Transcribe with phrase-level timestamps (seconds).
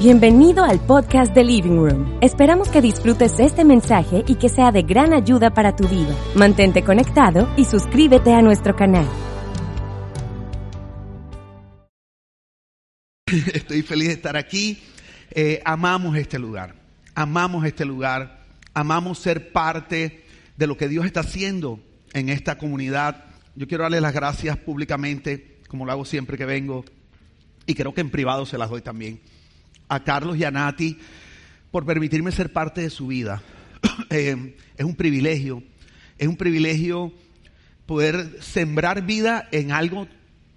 [0.00, 2.18] Bienvenido al podcast de Living Room.
[2.22, 6.16] Esperamos que disfrutes este mensaje y que sea de gran ayuda para tu vida.
[6.34, 9.06] Mantente conectado y suscríbete a nuestro canal.
[13.52, 14.82] Estoy feliz de estar aquí.
[15.32, 16.76] Eh, amamos este lugar.
[17.14, 18.46] Amamos este lugar.
[18.72, 20.24] Amamos ser parte
[20.56, 21.78] de lo que Dios está haciendo
[22.14, 23.26] en esta comunidad.
[23.54, 26.86] Yo quiero darle las gracias públicamente, como lo hago siempre que vengo,
[27.66, 29.20] y creo que en privado se las doy también
[29.90, 30.96] a Carlos y a Nati
[31.70, 33.42] por permitirme ser parte de su vida.
[34.10, 35.62] Eh, es un privilegio,
[36.18, 37.12] es un privilegio
[37.86, 40.08] poder sembrar vida en algo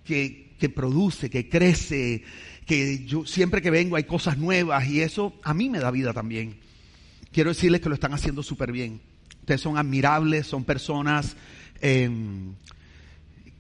[0.03, 2.23] que, que produce, que crece,
[2.65, 6.13] que yo siempre que vengo hay cosas nuevas y eso a mí me da vida
[6.13, 6.57] también.
[7.31, 9.01] Quiero decirles que lo están haciendo súper bien.
[9.41, 11.35] Ustedes son admirables, son personas...
[11.81, 12.09] Eh,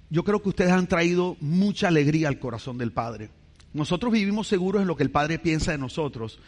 [0.09, 3.29] yo creo que ustedes han traído mucha alegría al corazón del Padre.
[3.73, 6.39] Nosotros vivimos seguros en lo que el Padre piensa de nosotros,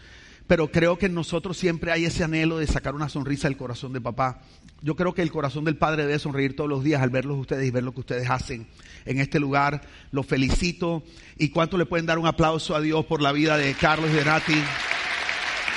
[0.48, 3.94] pero creo que en nosotros siempre hay ese anhelo de sacar una sonrisa del corazón
[3.94, 4.42] de papá.
[4.84, 7.68] Yo creo que el corazón del Padre debe sonreír todos los días al verlos ustedes
[7.68, 8.68] y ver lo que ustedes hacen
[9.06, 9.82] en este lugar.
[10.12, 11.04] Los felicito.
[11.38, 14.18] ¿Y cuánto le pueden dar un aplauso a Dios por la vida de Carlos y?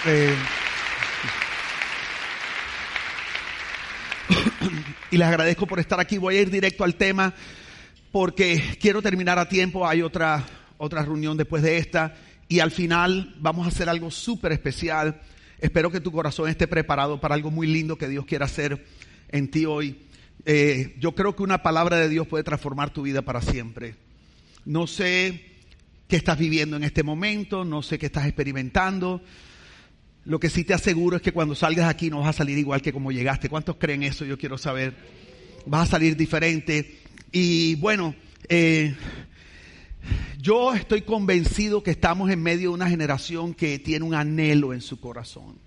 [0.07, 0.35] Eh,
[5.11, 6.19] y les agradezco por estar aquí.
[6.19, 7.33] Voy a ir directo al tema
[8.13, 9.89] porque quiero terminar a tiempo.
[9.89, 10.45] Hay otra
[10.79, 12.15] otra reunión después de esta
[12.49, 15.21] y al final vamos a hacer algo súper especial.
[15.61, 18.87] Espero que tu corazón esté preparado para algo muy lindo que Dios quiera hacer
[19.29, 19.99] en ti hoy.
[20.47, 23.97] Eh, yo creo que una palabra de Dios puede transformar tu vida para siempre.
[24.65, 25.45] No sé
[26.09, 29.21] qué estás viviendo en este momento, no sé qué estás experimentando.
[30.25, 32.81] Lo que sí te aseguro es que cuando salgas aquí no vas a salir igual
[32.81, 33.49] que como llegaste.
[33.49, 34.25] ¿Cuántos creen eso?
[34.25, 34.95] Yo quiero saber.
[35.67, 36.99] Vas a salir diferente.
[37.31, 38.15] Y bueno,
[38.49, 38.95] eh,
[40.41, 44.81] yo estoy convencido que estamos en medio de una generación que tiene un anhelo en
[44.81, 45.59] su corazón.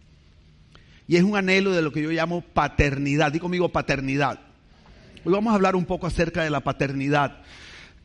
[1.07, 3.31] Y es un anhelo de lo que yo llamo paternidad.
[3.31, 4.39] Digo conmigo paternidad.
[5.23, 7.43] Hoy vamos a hablar un poco acerca de la paternidad.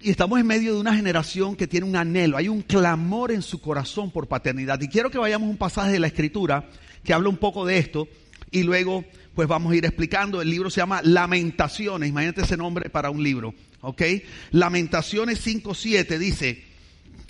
[0.00, 3.42] Y estamos en medio de una generación que tiene un anhelo, hay un clamor en
[3.42, 4.80] su corazón por paternidad.
[4.80, 6.68] Y quiero que vayamos a un pasaje de la escritura
[7.02, 8.08] que habla un poco de esto
[8.50, 9.04] y luego
[9.36, 10.40] pues vamos a ir explicando.
[10.40, 13.54] El libro se llama Lamentaciones, imagínate ese nombre para un libro.
[13.82, 14.02] ¿ok?
[14.50, 16.64] Lamentaciones 5.7 dice,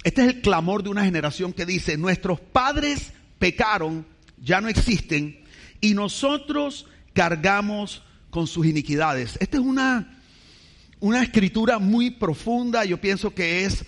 [0.05, 4.07] este es el clamor de una generación que dice, nuestros padres pecaron,
[4.41, 5.41] ya no existen,
[5.81, 9.37] y nosotros cargamos con sus iniquidades.
[9.41, 10.17] Esta es una,
[11.01, 13.85] una escritura muy profunda, yo pienso que es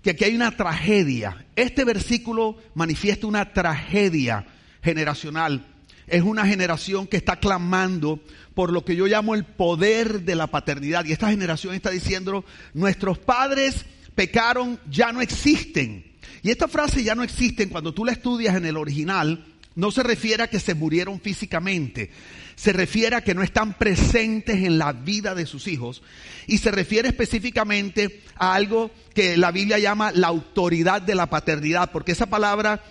[0.00, 1.44] que aquí hay una tragedia.
[1.56, 4.46] Este versículo manifiesta una tragedia
[4.80, 5.66] generacional.
[6.08, 8.20] Es una generación que está clamando
[8.54, 11.04] por lo que yo llamo el poder de la paternidad.
[11.04, 16.04] Y esta generación está diciendo, nuestros padres pecaron, ya no existen.
[16.42, 20.02] Y esta frase ya no existen, cuando tú la estudias en el original, no se
[20.02, 22.10] refiere a que se murieron físicamente,
[22.56, 26.02] se refiere a que no están presentes en la vida de sus hijos
[26.48, 31.92] y se refiere específicamente a algo que la Biblia llama la autoridad de la paternidad,
[31.92, 32.82] porque esa palabra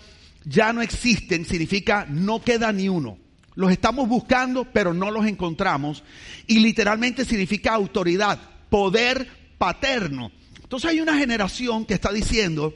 [0.48, 3.18] ya no existen significa no queda ni uno.
[3.56, 6.04] Los estamos buscando, pero no los encontramos.
[6.46, 10.32] Y literalmente significa autoridad, poder paterno.
[10.62, 12.76] Entonces hay una generación que está diciendo,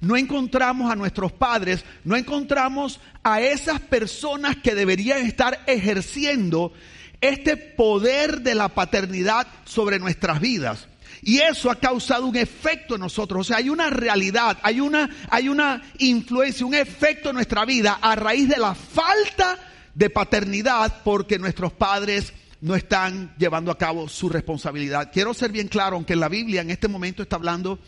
[0.00, 6.72] no encontramos a nuestros padres, no encontramos a esas personas que deberían estar ejerciendo
[7.20, 10.88] este poder de la paternidad sobre nuestras vidas.
[11.22, 13.40] Y eso ha causado un efecto en nosotros.
[13.40, 17.98] O sea, hay una realidad, hay una, hay una influencia, un efecto en nuestra vida
[18.02, 19.58] a raíz de la falta
[19.94, 25.10] de paternidad porque nuestros padres no están llevando a cabo su responsabilidad.
[25.12, 27.78] Quiero ser bien claro, aunque la Biblia en este momento está hablando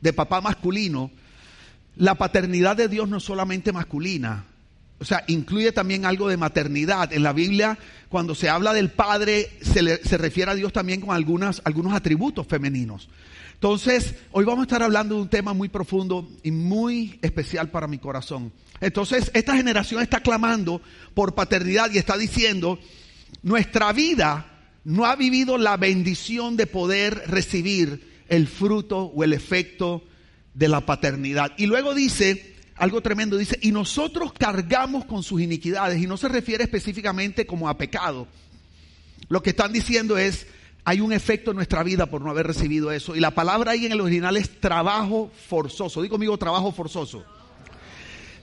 [0.00, 1.10] de papá masculino,
[1.96, 4.44] la paternidad de Dios no es solamente masculina,
[5.02, 7.12] o sea, incluye también algo de maternidad.
[7.12, 7.76] En la Biblia,
[8.08, 12.46] cuando se habla del Padre, se, se refiere a Dios también con algunas, algunos atributos
[12.46, 13.08] femeninos.
[13.54, 17.88] Entonces, hoy vamos a estar hablando de un tema muy profundo y muy especial para
[17.88, 18.52] mi corazón.
[18.80, 20.80] Entonces, esta generación está clamando
[21.14, 22.78] por paternidad y está diciendo,
[23.42, 24.46] nuestra vida
[24.84, 30.04] no ha vivido la bendición de poder recibir el fruto o el efecto
[30.54, 31.52] de la paternidad.
[31.56, 36.28] Y luego dice, algo tremendo, dice, y nosotros cargamos con sus iniquidades, y no se
[36.28, 38.26] refiere específicamente como a pecado.
[39.28, 40.46] Lo que están diciendo es,
[40.84, 43.14] hay un efecto en nuestra vida por no haber recibido eso.
[43.14, 46.02] Y la palabra ahí en el original es trabajo forzoso.
[46.02, 47.24] Digo conmigo, trabajo forzoso.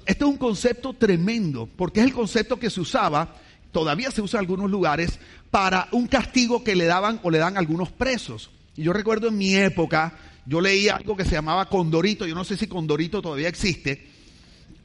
[0.05, 3.35] Este es un concepto tremendo, porque es el concepto que se usaba,
[3.71, 5.19] todavía se usa en algunos lugares,
[5.51, 8.49] para un castigo que le daban o le dan algunos presos.
[8.75, 12.43] Y yo recuerdo en mi época, yo leía algo que se llamaba Condorito, yo no
[12.43, 14.07] sé si Condorito todavía existe,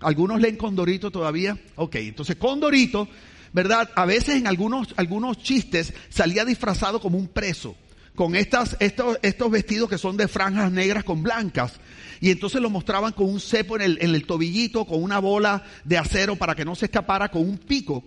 [0.05, 1.59] ¿Algunos leen Condorito todavía?
[1.77, 3.09] Ok, entonces Condorito,
[3.53, 3.91] ¿verdad?
[3.95, 7.75] A veces en algunos, algunos chistes salía disfrazado como un preso,
[8.15, 11.81] con estas, estos, estos vestidos que son de franjas negras con blancas.
[12.21, 15.65] Y entonces lo mostraban con un cepo en el, en el tobillito, con una bola
[15.85, 18.05] de acero para que no se escapara, con un pico.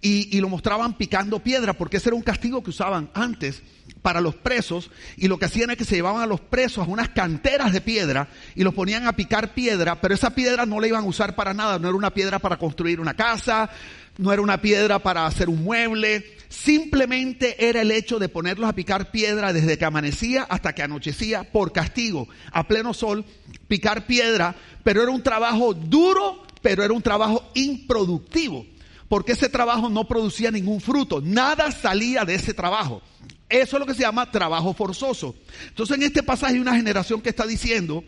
[0.00, 3.62] Y, y, lo mostraban picando piedra, porque ese era un castigo que usaban antes
[4.02, 6.90] para los presos, y lo que hacían es que se llevaban a los presos a
[6.90, 10.88] unas canteras de piedra y los ponían a picar piedra, pero esa piedra no la
[10.88, 13.70] iban a usar para nada, no era una piedra para construir una casa,
[14.18, 18.74] no era una piedra para hacer un mueble, simplemente era el hecho de ponerlos a
[18.74, 23.24] picar piedra desde que amanecía hasta que anochecía por castigo, a pleno sol,
[23.68, 28.66] picar piedra, pero era un trabajo duro, pero era un trabajo improductivo
[29.10, 33.02] porque ese trabajo no producía ningún fruto, nada salía de ese trabajo.
[33.50, 35.34] Eso es lo que se llama trabajo forzoso.
[35.68, 38.04] Entonces en este pasaje hay una generación que está diciendo,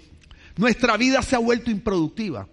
[0.57, 2.49] nuestra vida se ha vuelto improductiva.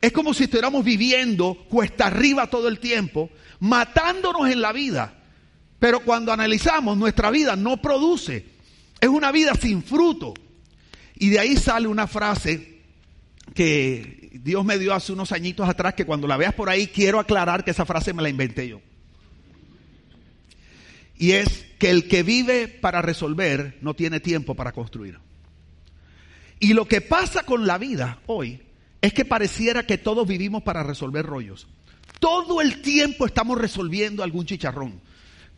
[0.00, 3.28] Es como si estuviéramos viviendo cuesta arriba todo el tiempo,
[3.58, 5.18] matándonos en la vida.
[5.80, 8.46] Pero cuando analizamos, nuestra vida no produce.
[9.00, 10.32] Es una vida sin fruto.
[11.16, 12.82] Y de ahí sale una frase
[13.52, 17.18] que Dios me dio hace unos añitos atrás que cuando la veas por ahí quiero
[17.18, 18.80] aclarar que esa frase me la inventé yo.
[21.16, 25.18] Y es que el que vive para resolver no tiene tiempo para construir.
[26.60, 28.62] Y lo que pasa con la vida hoy
[29.00, 31.66] es que pareciera que todos vivimos para resolver rollos.
[32.20, 35.00] Todo el tiempo estamos resolviendo algún chicharrón.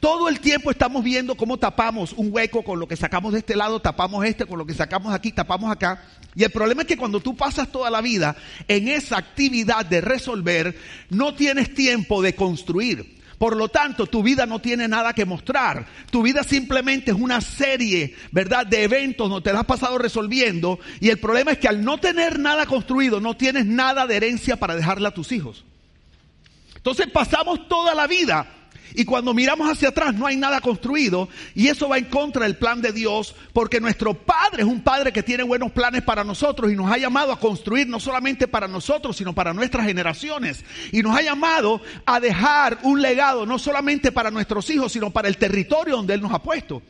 [0.00, 3.56] Todo el tiempo estamos viendo cómo tapamos un hueco con lo que sacamos de este
[3.56, 6.02] lado, tapamos este con lo que sacamos aquí, tapamos acá.
[6.34, 8.36] Y el problema es que cuando tú pasas toda la vida
[8.68, 10.76] en esa actividad de resolver,
[11.08, 13.16] no tienes tiempo de construir.
[13.38, 15.86] Por lo tanto, tu vida no tiene nada que mostrar.
[16.10, 20.80] Tu vida simplemente es una serie, ¿verdad?, de eventos donde te la has pasado resolviendo.
[21.00, 24.56] Y el problema es que al no tener nada construido, no tienes nada de herencia
[24.56, 25.64] para dejarle a tus hijos.
[26.74, 28.55] Entonces pasamos toda la vida
[28.94, 32.56] y cuando miramos hacia atrás no hay nada construido y eso va en contra del
[32.56, 36.72] plan de Dios porque nuestro Padre es un Padre que tiene buenos planes para nosotros
[36.72, 41.02] y nos ha llamado a construir no solamente para nosotros sino para nuestras generaciones y
[41.02, 45.36] nos ha llamado a dejar un legado no solamente para nuestros hijos sino para el
[45.36, 46.82] territorio donde Él nos ha puesto.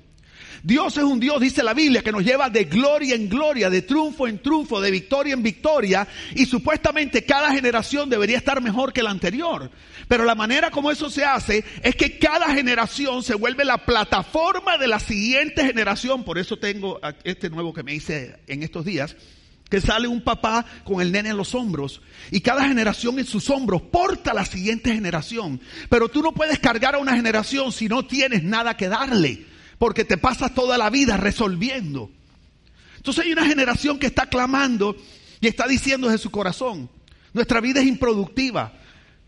[0.66, 3.82] Dios es un Dios, dice la Biblia, que nos lleva de gloria en gloria, de
[3.82, 9.04] triunfo en triunfo, de victoria en victoria, y supuestamente cada generación debería estar mejor que
[9.04, 9.70] la anterior.
[10.08, 14.76] Pero la manera como eso se hace es que cada generación se vuelve la plataforma
[14.76, 16.24] de la siguiente generación.
[16.24, 19.14] Por eso tengo este nuevo que me hice en estos días,
[19.70, 22.02] que sale un papá con el nene en los hombros
[22.32, 25.60] y cada generación en sus hombros porta a la siguiente generación.
[25.88, 30.04] Pero tú no puedes cargar a una generación si no tienes nada que darle porque
[30.04, 32.10] te pasas toda la vida resolviendo.
[32.96, 34.96] Entonces hay una generación que está clamando
[35.40, 36.90] y está diciendo de su corazón,
[37.32, 38.72] nuestra vida es improductiva,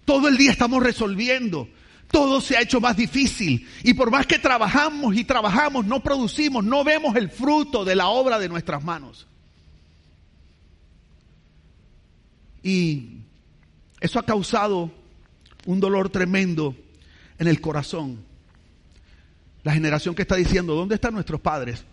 [0.04, 1.68] todo el día estamos resolviendo,
[2.10, 6.64] todo se ha hecho más difícil y por más que trabajamos y trabajamos, no producimos,
[6.64, 9.26] no vemos el fruto de la obra de nuestras manos.
[12.62, 13.20] Y
[14.00, 14.90] eso ha causado
[15.66, 16.74] un dolor tremendo
[17.38, 18.27] en el corazón.
[19.68, 21.84] La generación que está diciendo, ¿dónde están nuestros padres?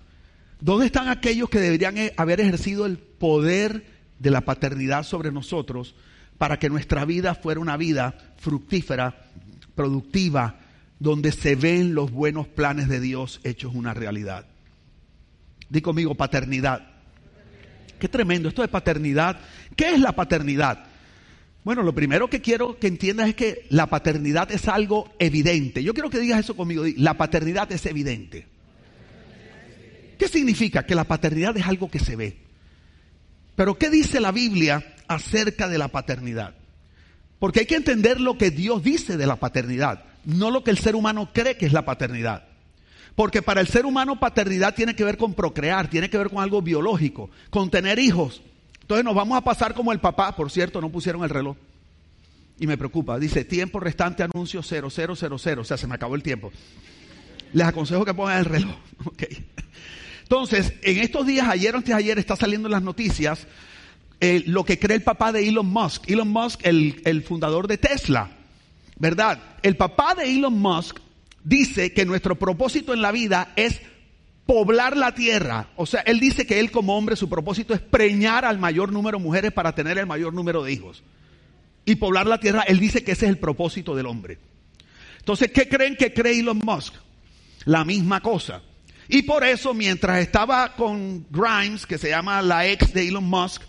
[0.61, 3.85] ¿Dónde están aquellos que deberían e-, haber ejercido el poder
[4.17, 5.93] de la paternidad sobre nosotros
[6.37, 9.25] para que nuestra vida fuera una vida fructífera,
[9.75, 10.57] productiva,
[10.99, 14.45] donde se ven los buenos planes de Dios hechos una realidad?
[15.67, 16.81] Di conmigo paternidad.
[17.99, 19.37] Qué tremendo esto de paternidad.
[19.75, 20.85] ¿Qué es la paternidad?
[21.65, 25.83] Bueno, lo primero que quiero que entiendas es que la paternidad es algo evidente.
[25.83, 26.83] Yo quiero que digas eso conmigo.
[26.97, 28.45] La paternidad es evidente.
[30.19, 30.85] ¿Qué significa?
[30.85, 32.37] Que la paternidad es algo que se ve.
[33.55, 36.53] Pero ¿qué dice la Biblia acerca de la paternidad?
[37.39, 40.77] Porque hay que entender lo que Dios dice de la paternidad, no lo que el
[40.77, 42.43] ser humano cree que es la paternidad.
[43.15, 46.43] Porque para el ser humano paternidad tiene que ver con procrear, tiene que ver con
[46.43, 48.43] algo biológico, con tener hijos.
[48.85, 51.57] Entonces nos vamos a pasar como el papá, por cierto, no pusieron el reloj.
[52.59, 56.51] Y me preocupa, dice, tiempo restante anuncio 0000, o sea, se me acabó el tiempo.
[57.51, 58.75] Les aconsejo que pongan el reloj.
[59.05, 59.45] Okay.
[60.21, 63.47] Entonces, en estos días, ayer o antes de ayer, está saliendo en las noticias
[64.19, 66.07] eh, lo que cree el papá de Elon Musk.
[66.07, 68.29] Elon Musk, el, el fundador de Tesla.
[68.97, 69.39] ¿Verdad?
[69.63, 70.99] El papá de Elon Musk
[71.43, 73.81] dice que nuestro propósito en la vida es
[74.45, 75.69] poblar la tierra.
[75.75, 79.17] O sea, él dice que él como hombre su propósito es preñar al mayor número
[79.17, 81.03] de mujeres para tener el mayor número de hijos.
[81.85, 84.39] Y poblar la tierra, él dice que ese es el propósito del hombre.
[85.19, 86.93] Entonces, ¿qué creen que cree Elon Musk?
[87.65, 88.61] La misma cosa.
[89.07, 93.61] Y por eso, mientras estaba con Grimes, que se llama la ex de Elon Musk,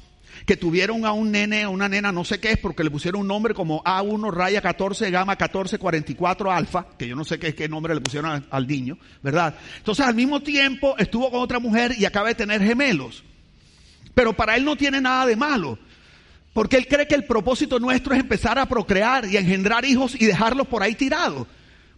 [0.45, 3.29] que tuvieron a un nene, una nena, no sé qué es, porque le pusieron un
[3.29, 7.95] nombre como A1 raya 14 gamma 1444 alfa, que yo no sé qué, qué nombre
[7.95, 9.55] le pusieron al, al niño, ¿verdad?
[9.79, 13.25] Entonces al mismo tiempo estuvo con otra mujer y acaba de tener gemelos.
[14.15, 15.79] Pero para él no tiene nada de malo.
[16.57, 20.15] Porque él cree que el propósito nuestro es empezar a procrear y a engendrar hijos
[20.19, 21.47] y dejarlos por ahí tirados.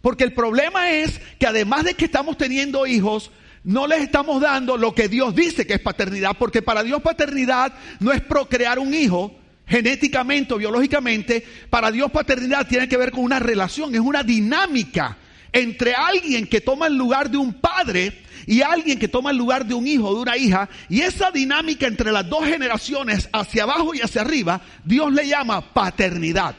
[0.01, 3.31] Porque el problema es que además de que estamos teniendo hijos,
[3.63, 7.73] no les estamos dando lo que Dios dice que es paternidad, porque para Dios paternidad
[7.99, 9.35] no es procrear un hijo
[9.67, 15.17] genéticamente o biológicamente, para Dios paternidad tiene que ver con una relación, es una dinámica
[15.51, 19.65] entre alguien que toma el lugar de un padre y alguien que toma el lugar
[19.65, 23.63] de un hijo o de una hija, y esa dinámica entre las dos generaciones, hacia
[23.63, 26.55] abajo y hacia arriba, Dios le llama paternidad.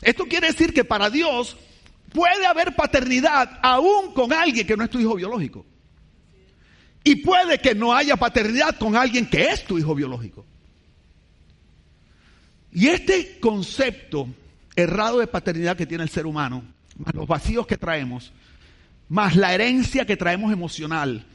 [0.00, 1.56] Esto quiere decir que para Dios
[2.12, 5.66] puede haber paternidad aún con alguien que no es tu hijo biológico.
[7.04, 10.46] Y puede que no haya paternidad con alguien que es tu hijo biológico.
[12.72, 14.26] Y este concepto
[14.74, 16.64] errado de paternidad que tiene el ser humano,
[16.96, 18.32] más los vacíos que traemos,
[19.08, 21.26] más la herencia que traemos emocional,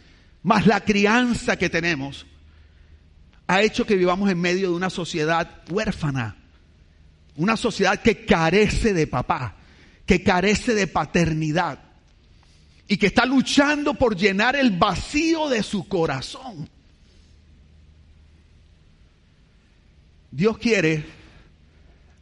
[0.42, 2.26] más la crianza que tenemos,
[3.48, 6.36] ha hecho que vivamos en medio de una sociedad huérfana,
[7.36, 9.56] una sociedad que carece de papá,
[10.06, 11.89] que carece de paternidad
[12.92, 16.68] y que está luchando por llenar el vacío de su corazón.
[20.32, 21.06] Dios quiere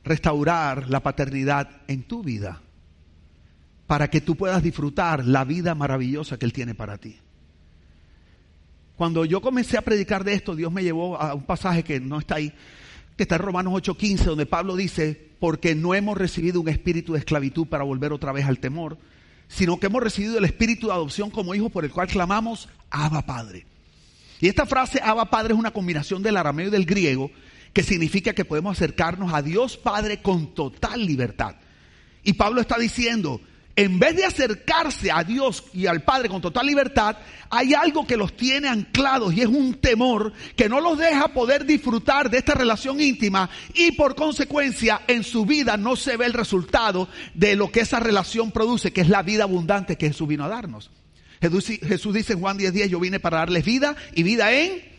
[0.03, 2.61] restaurar la paternidad en tu vida
[3.87, 7.17] para que tú puedas disfrutar la vida maravillosa que Él tiene para ti.
[8.97, 12.19] Cuando yo comencé a predicar de esto, Dios me llevó a un pasaje que no
[12.19, 12.51] está ahí,
[13.15, 17.19] que está en Romanos 8:15, donde Pablo dice, porque no hemos recibido un espíritu de
[17.19, 18.97] esclavitud para volver otra vez al temor,
[19.47, 23.25] sino que hemos recibido el espíritu de adopción como hijos por el cual clamamos, Abba
[23.25, 23.65] Padre.
[24.39, 27.31] Y esta frase, Abba Padre, es una combinación del arameo y del griego,
[27.73, 31.55] que significa que podemos acercarnos a Dios Padre con total libertad.
[32.23, 33.41] Y Pablo está diciendo,
[33.77, 37.15] en vez de acercarse a Dios y al Padre con total libertad,
[37.47, 41.63] hay algo que los tiene anclados y es un temor que no los deja poder
[41.63, 46.33] disfrutar de esta relación íntima y por consecuencia en su vida no se ve el
[46.33, 50.45] resultado de lo que esa relación produce, que es la vida abundante que Jesús vino
[50.45, 50.89] a darnos.
[51.39, 54.96] Jesús, dice en Juan 10:10, 10, yo vine para darles vida y vida en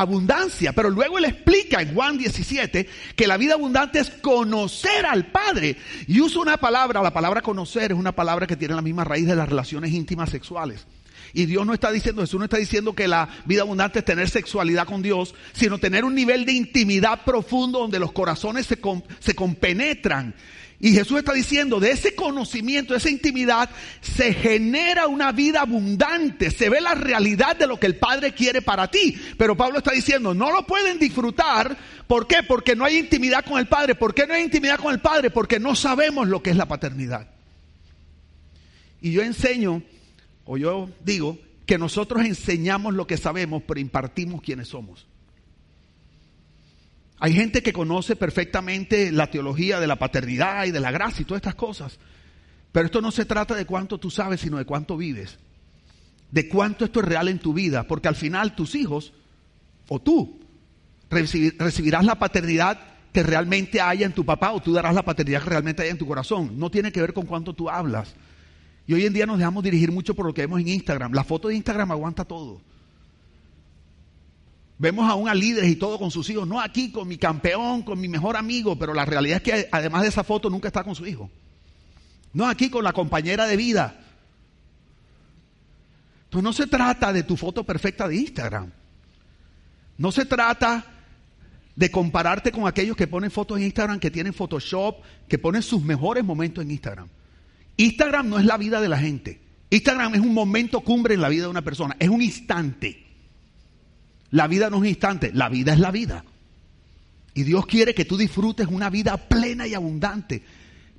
[0.00, 0.72] abundancia.
[0.72, 5.76] Pero luego él explica en Juan 17 que la vida abundante es conocer al Padre.
[6.06, 9.26] Y usa una palabra, la palabra conocer es una palabra que tiene la misma raíz
[9.26, 10.86] de las relaciones íntimas sexuales.
[11.34, 14.30] Y Dios no está diciendo, Jesús no está diciendo que la vida abundante es tener
[14.30, 18.78] sexualidad con Dios, sino tener un nivel de intimidad profundo donde los corazones se,
[19.18, 20.34] se compenetran
[20.80, 23.68] y Jesús está diciendo, de ese conocimiento, de esa intimidad,
[24.00, 28.62] se genera una vida abundante, se ve la realidad de lo que el Padre quiere
[28.62, 29.20] para ti.
[29.36, 31.76] Pero Pablo está diciendo, no lo pueden disfrutar.
[32.06, 32.44] ¿Por qué?
[32.46, 33.96] Porque no hay intimidad con el Padre.
[33.96, 35.30] ¿Por qué no hay intimidad con el Padre?
[35.30, 37.28] Porque no sabemos lo que es la paternidad.
[39.00, 39.82] Y yo enseño,
[40.44, 45.07] o yo digo, que nosotros enseñamos lo que sabemos, pero impartimos quienes somos.
[47.20, 51.24] Hay gente que conoce perfectamente la teología de la paternidad y de la gracia y
[51.24, 51.98] todas estas cosas.
[52.70, 55.38] Pero esto no se trata de cuánto tú sabes, sino de cuánto vives.
[56.30, 57.88] De cuánto esto es real en tu vida.
[57.88, 59.12] Porque al final tus hijos,
[59.88, 60.38] o tú,
[61.10, 62.78] recibirás la paternidad
[63.12, 65.98] que realmente haya en tu papá o tú darás la paternidad que realmente haya en
[65.98, 66.58] tu corazón.
[66.58, 68.14] No tiene que ver con cuánto tú hablas.
[68.86, 71.12] Y hoy en día nos dejamos dirigir mucho por lo que vemos en Instagram.
[71.12, 72.60] La foto de Instagram aguanta todo.
[74.78, 78.00] Vemos aún a líderes y todo con sus hijos, no aquí con mi campeón, con
[78.00, 80.94] mi mejor amigo, pero la realidad es que además de esa foto nunca está con
[80.94, 81.28] su hijo.
[82.32, 83.98] No aquí con la compañera de vida.
[86.24, 88.70] Entonces no se trata de tu foto perfecta de Instagram.
[89.96, 90.84] No se trata
[91.74, 95.82] de compararte con aquellos que ponen fotos en Instagram, que tienen Photoshop, que ponen sus
[95.82, 97.08] mejores momentos en Instagram.
[97.76, 99.40] Instagram no es la vida de la gente.
[99.70, 103.07] Instagram es un momento cumbre en la vida de una persona, es un instante.
[104.30, 106.24] La vida no es un instante, la vida es la vida.
[107.34, 110.42] Y Dios quiere que tú disfrutes una vida plena y abundante.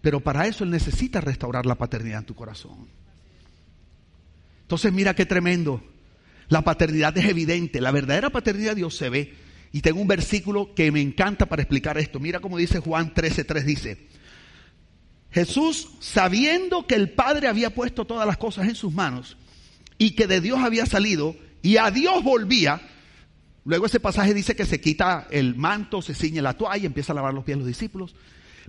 [0.01, 2.88] Pero para eso Él necesita restaurar la paternidad en tu corazón.
[4.62, 5.83] Entonces mira qué tremendo.
[6.48, 7.81] La paternidad es evidente.
[7.81, 9.33] La verdadera paternidad de Dios se ve.
[9.71, 12.19] Y tengo un versículo que me encanta para explicar esto.
[12.19, 14.07] Mira cómo dice Juan 13:3 dice.
[15.31, 19.38] Jesús, sabiendo que el Padre había puesto todas las cosas en sus manos
[19.98, 22.81] y que de Dios había salido y a Dios volvía,
[23.70, 27.16] Luego ese pasaje dice que se quita el manto, se ciñe la toalla, empieza a
[27.16, 28.16] lavar los pies los discípulos.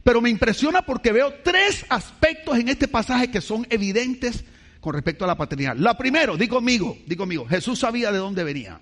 [0.04, 4.44] Pero me impresiona porque veo tres aspectos en este pasaje que son evidentes
[4.78, 5.74] con respecto a la paternidad.
[5.74, 8.78] Lo primero, digo conmigo, digo conmigo, Jesús sabía de dónde venía.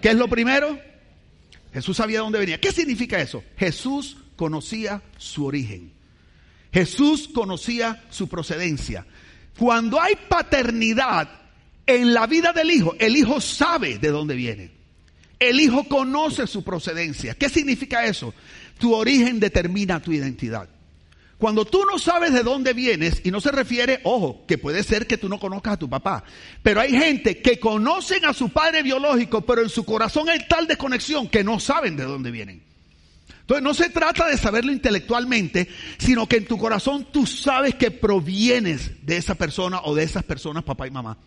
[0.00, 0.80] ¿Qué es lo primero?
[1.74, 2.58] Jesús sabía dónde venía.
[2.58, 3.44] ¿Qué significa eso?
[3.58, 5.92] Jesús conocía su origen.
[6.72, 9.04] Jesús conocía su procedencia.
[9.58, 11.41] Cuando hay paternidad
[11.86, 14.70] en la vida del hijo, el hijo sabe de dónde viene.
[15.38, 17.34] El hijo conoce su procedencia.
[17.34, 18.32] ¿Qué significa eso?
[18.78, 20.68] Tu origen determina tu identidad.
[21.42, 25.08] Cuando tú no sabes de dónde vienes, y no se refiere, ojo, que puede ser
[25.08, 26.22] que tú no conozcas a tu papá,
[26.62, 30.68] pero hay gente que conocen a su padre biológico, pero en su corazón hay tal
[30.68, 32.62] desconexión que no saben de dónde vienen.
[33.40, 37.90] Entonces no se trata de saberlo intelectualmente, sino que en tu corazón tú sabes que
[37.90, 41.18] provienes de esa persona o de esas personas, papá y mamá.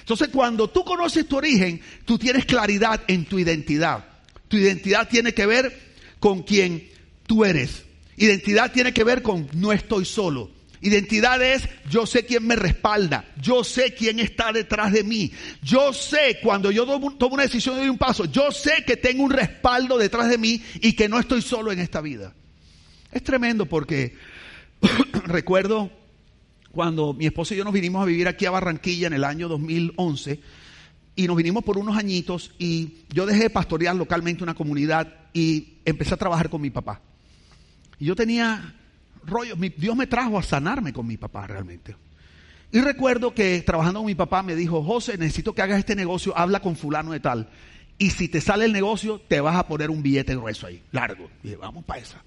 [0.00, 4.04] Entonces cuando tú conoces tu origen, tú tienes claridad en tu identidad.
[4.48, 5.76] Tu identidad tiene que ver
[6.20, 6.88] con quien
[7.26, 7.84] tú eres.
[8.16, 10.50] Identidad tiene que ver con no estoy solo.
[10.80, 15.92] Identidad es yo sé quién me respalda, yo sé quién está detrás de mí, yo
[15.92, 19.30] sé cuando yo tomo una decisión y doy un paso, yo sé que tengo un
[19.30, 22.34] respaldo detrás de mí y que no estoy solo en esta vida.
[23.10, 24.16] Es tremendo porque
[25.24, 25.90] recuerdo
[26.76, 29.48] cuando mi esposo y yo nos vinimos a vivir aquí a Barranquilla en el año
[29.48, 30.40] 2011
[31.16, 35.78] y nos vinimos por unos añitos y yo dejé de pastorear localmente una comunidad y
[35.86, 37.00] empecé a trabajar con mi papá.
[37.98, 38.74] Y yo tenía
[39.24, 41.96] rollo, Dios me trajo a sanarme con mi papá realmente.
[42.70, 46.36] Y recuerdo que trabajando con mi papá me dijo, José, necesito que hagas este negocio,
[46.36, 47.48] habla con fulano de tal.
[47.96, 51.30] Y si te sale el negocio, te vas a poner un billete grueso ahí, largo.
[51.42, 52.22] Y dije, vamos para esa.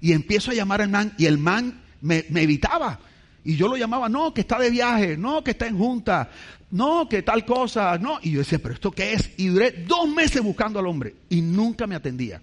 [0.00, 3.00] Y empiezo a llamar al man y el man me, me evitaba.
[3.48, 6.28] Y yo lo llamaba, no, que está de viaje, no, que está en junta,
[6.70, 8.18] no, que tal cosa, no.
[8.22, 9.30] Y yo decía, pero ¿esto qué es?
[9.38, 12.42] Y duré dos meses buscando al hombre y nunca me atendía.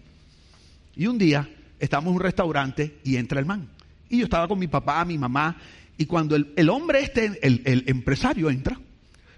[0.96, 1.48] Y un día
[1.80, 3.70] estamos en un restaurante y entra el man.
[4.10, 5.56] Y yo estaba con mi papá, mi mamá,
[5.96, 8.80] y cuando el, hombre este, el, el, empresario entra,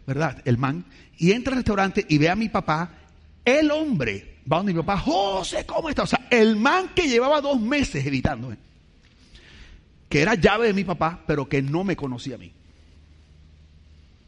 [0.05, 0.41] ¿verdad?
[0.45, 0.85] El man,
[1.17, 2.91] y entra al restaurante y ve a mi papá,
[3.43, 6.03] el hombre va donde mi papá, José, ¿cómo está?
[6.03, 8.55] O sea, el man que llevaba dos meses evitándome,
[10.09, 12.53] que era llave de mi papá, pero que no me conocía a mí.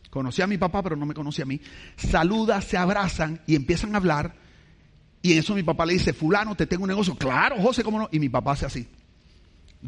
[0.10, 1.62] Conocía a mi papá, pero no me conocía a mí.
[1.96, 4.36] Saluda, se abrazan y empiezan a hablar.
[5.22, 7.16] Y en eso mi papá le dice, fulano, te tengo un negocio.
[7.16, 8.10] Claro, José, ¿cómo no?
[8.12, 8.88] Y mi papá hace así.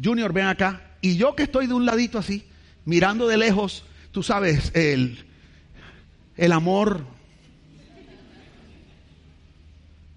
[0.02, 0.96] Junior, ven acá.
[1.00, 2.44] Y yo que estoy de un ladito así,
[2.84, 5.24] mirando de lejos, tú sabes, el,
[6.36, 7.04] el amor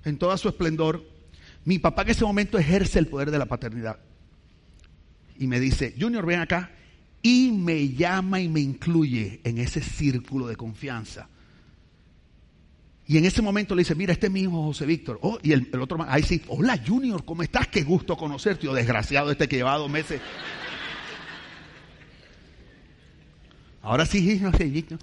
[0.04, 1.04] en toda su esplendor.
[1.64, 3.98] Mi papá en ese momento ejerce el poder de la paternidad.
[5.38, 6.72] Y me dice, Junior, ven acá.
[7.22, 11.28] Y me llama y me incluye en ese círculo de confianza.
[13.08, 15.20] Y en ese momento le dice, mira, este es mi hijo José Víctor.
[15.22, 17.68] Oh, y el, otro, ahí sí, hola Junior, ¿cómo estás?
[17.68, 20.22] Qué gusto conocerte, oh desgraciado este que lleva dos meses.
[23.84, 25.00] Ahora sí, José Víctor.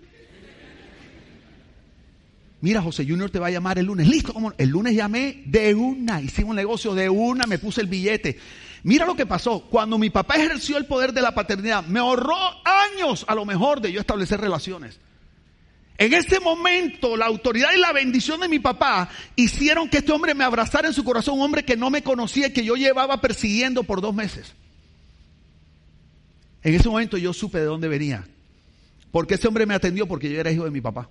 [2.60, 4.08] Mira, José Junior te va a llamar el lunes.
[4.08, 7.88] Listo, como el lunes llamé de una, hicimos un negocio de una, me puse el
[7.88, 8.38] billete.
[8.84, 9.60] Mira lo que pasó.
[9.60, 13.80] Cuando mi papá ejerció el poder de la paternidad, me ahorró años a lo mejor
[13.80, 14.98] de yo establecer relaciones.
[15.98, 20.34] En ese momento, la autoridad y la bendición de mi papá hicieron que este hombre
[20.34, 23.20] me abrazara en su corazón, un hombre que no me conocía y que yo llevaba
[23.20, 24.52] persiguiendo por dos meses.
[26.64, 28.26] En ese momento yo supe de dónde venía.
[29.12, 31.08] Porque ese hombre me atendió porque yo era hijo de mi papá.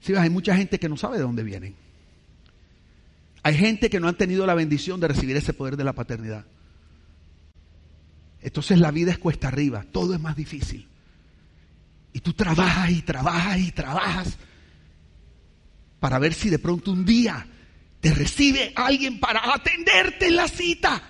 [0.00, 1.74] Sí, hay mucha gente que no sabe de dónde vienen.
[3.42, 6.44] Hay gente que no han tenido la bendición de recibir ese poder de la paternidad.
[8.40, 10.88] Entonces la vida es cuesta arriba, todo es más difícil.
[12.12, 14.36] Y tú trabajas y trabajas y trabajas
[15.98, 17.46] para ver si de pronto un día
[18.00, 21.02] te recibe alguien para atenderte en la cita.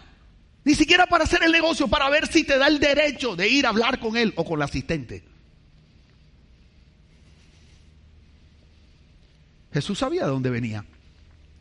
[0.64, 3.66] Ni siquiera para hacer el negocio, para ver si te da el derecho de ir
[3.66, 5.25] a hablar con él o con la asistente.
[9.73, 10.85] Jesús sabía de dónde venía.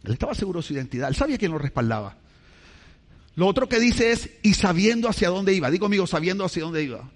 [0.03, 1.09] Él estaba seguro de su identidad.
[1.09, 2.17] Él sabía quién lo respaldaba.
[3.35, 5.69] Lo otro que dice es, y sabiendo hacia dónde iba.
[5.69, 7.09] Digo, amigo, sabiendo hacia dónde iba.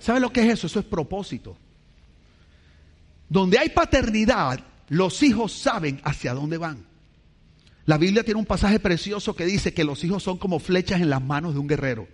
[0.00, 0.66] ¿Sabe lo que es eso?
[0.66, 1.56] Eso es propósito.
[3.28, 6.84] Donde hay paternidad, los hijos saben hacia dónde van.
[7.86, 11.10] La Biblia tiene un pasaje precioso que dice que los hijos son como flechas en
[11.10, 12.06] las manos de un guerrero.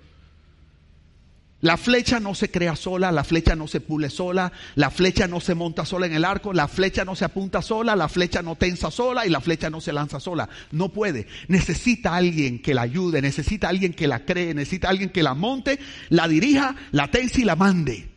[1.61, 5.41] La flecha no se crea sola, la flecha no se pule sola, la flecha no
[5.41, 8.55] se monta sola en el arco, la flecha no se apunta sola, la flecha no
[8.55, 10.49] tensa sola y la flecha no se lanza sola.
[10.71, 11.27] No puede.
[11.49, 15.81] Necesita alguien que la ayude, necesita alguien que la cree, necesita alguien que la monte,
[16.11, 18.09] la dirija, la tense y la mande.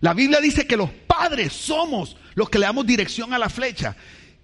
[0.00, 3.94] La Biblia dice que los padres somos los que le damos dirección a la flecha.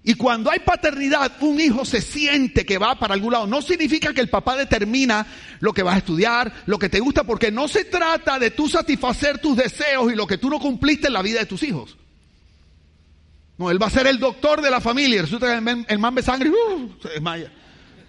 [0.08, 3.48] Y cuando hay paternidad, un hijo se siente que va para algún lado.
[3.48, 5.26] No significa que el papá determina
[5.58, 8.68] lo que vas a estudiar, lo que te gusta, porque no se trata de tú
[8.68, 11.96] satisfacer tus deseos y lo que tú no cumpliste en la vida de tus hijos.
[13.58, 15.22] No, él va a ser el doctor de la familia.
[15.22, 17.52] Resulta que el man, ve sangre y uh, se desmaya.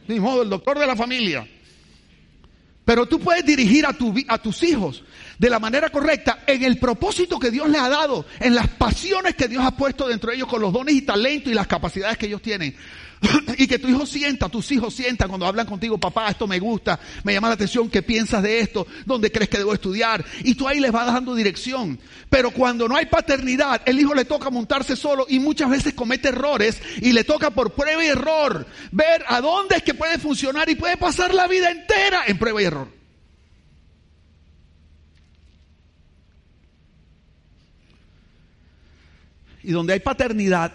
[0.07, 1.47] Ni modo, el doctor de la familia.
[2.85, 5.03] Pero tú puedes dirigir a, tu, a tus hijos
[5.37, 9.35] de la manera correcta en el propósito que Dios les ha dado, en las pasiones
[9.35, 12.17] que Dios ha puesto dentro de ellos con los dones y talentos y las capacidades
[12.17, 12.75] que ellos tienen.
[13.57, 16.99] y que tu hijo sienta, tus hijos sientan cuando hablan contigo, papá, esto me gusta,
[17.23, 18.85] me llama la atención, ¿qué piensas de esto?
[19.05, 20.23] ¿Dónde crees que debo estudiar?
[20.43, 21.99] Y tú ahí les vas dando dirección.
[22.29, 26.29] Pero cuando no hay paternidad, el hijo le toca montarse solo y muchas veces comete
[26.29, 30.69] errores y le toca por prueba y error ver a dónde es que puede funcionar
[30.69, 32.96] y puede pasar la vida entera en prueba y error.
[39.67, 40.71] Y donde hay paternidad,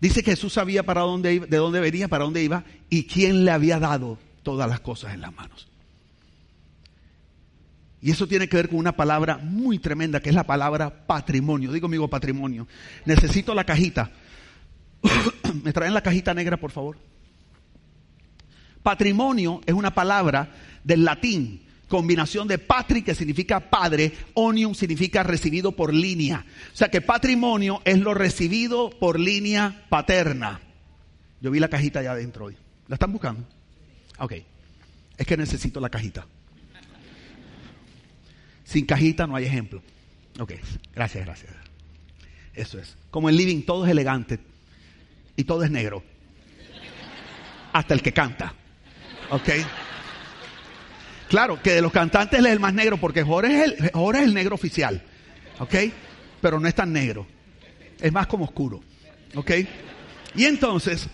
[0.00, 3.50] Dice que Jesús sabía para dónde de dónde venía, para dónde iba y quién le
[3.50, 5.68] había dado todas las cosas en las manos.
[8.00, 11.70] Y eso tiene que ver con una palabra muy tremenda, que es la palabra patrimonio.
[11.70, 12.66] Digo, amigo, patrimonio.
[13.04, 14.10] Necesito la cajita.
[15.62, 16.96] ¿Me traen la cajita negra, por favor?
[18.82, 20.50] Patrimonio es una palabra
[20.82, 26.46] del latín combinación de patri, que significa padre, onium significa recibido por línea.
[26.72, 30.60] O sea que patrimonio es lo recibido por línea paterna.
[31.40, 32.56] Yo vi la cajita allá adentro hoy.
[32.86, 33.44] ¿La están buscando?
[34.18, 34.34] Ok.
[35.18, 36.26] Es que necesito la cajita.
[38.64, 39.82] Sin cajita no hay ejemplo.
[40.38, 40.52] Ok,
[40.94, 41.52] gracias, gracias.
[42.54, 42.96] Eso es.
[43.10, 44.38] Como en Living todo es elegante
[45.34, 46.04] y todo es negro.
[47.72, 48.54] Hasta el que canta.
[49.30, 49.48] ¿Ok?
[51.30, 54.26] Claro, que de los cantantes es el más negro, porque Jorge es el, Jorge es
[54.26, 55.00] el negro oficial.
[55.60, 55.74] ¿Ok?
[56.40, 57.24] Pero no es tan negro.
[58.00, 58.80] Es más como oscuro.
[59.36, 59.52] ¿Ok?
[60.34, 61.08] Y entonces,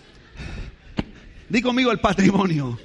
[1.47, 2.79] di conmigo el patrimonio.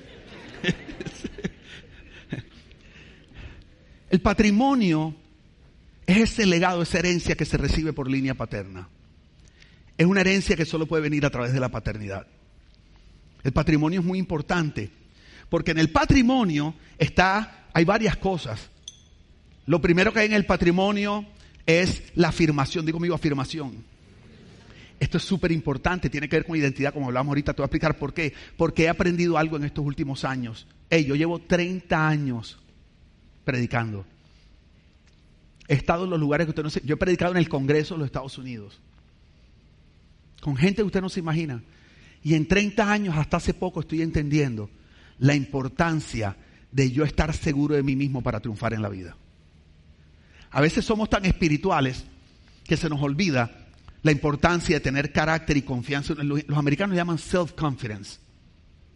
[4.11, 5.14] El patrimonio
[6.07, 8.90] es ese legado, esa herencia que se recibe por línea paterna.
[9.97, 12.27] Es una herencia que solo puede venir a través de la paternidad.
[13.42, 14.90] El patrimonio es muy importante
[15.53, 18.71] porque en el patrimonio está, hay varias cosas.
[19.67, 21.27] Lo primero que hay en el patrimonio
[21.67, 23.85] es la afirmación, digo conmigo afirmación.
[24.99, 27.67] Esto es súper importante, tiene que ver con identidad, como hablamos ahorita, te voy a
[27.67, 28.33] explicar por qué.
[28.57, 30.67] Porque he aprendido algo en estos últimos años.
[30.88, 32.59] Hey, yo llevo 30 años
[33.45, 34.07] predicando.
[35.69, 36.81] He estado en los lugares que usted no se...
[36.83, 38.81] Yo he predicado en el Congreso de los Estados Unidos.
[40.41, 41.62] Con gente que usted no se imagina.
[42.25, 44.71] Y en 30 años, hasta hace poco, estoy entendiendo
[45.23, 46.37] la importancia
[46.73, 49.17] de yo estar seguro de mí mismo para triunfar en la vida.
[50.51, 52.05] A veces somos tan espirituales
[52.65, 53.69] que se nos olvida
[54.03, 56.15] la importancia de tener carácter y confianza.
[56.15, 58.19] Los americanos llaman self-confidence.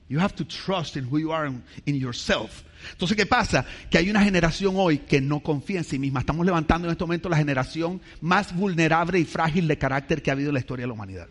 [0.09, 1.49] You have to trust in who you are
[1.85, 2.65] in yourself.
[2.91, 3.65] Entonces, ¿qué pasa?
[3.89, 6.21] Que hay una generación hoy que no confía en sí misma.
[6.21, 10.33] Estamos levantando en este momento la generación más vulnerable y frágil de carácter que ha
[10.33, 11.29] habido en la historia de la humanidad.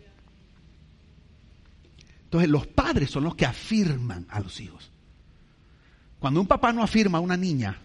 [2.36, 4.90] Entonces los padres son los que afirman a los hijos.
[6.18, 7.78] Cuando un papá no afirma a una niña,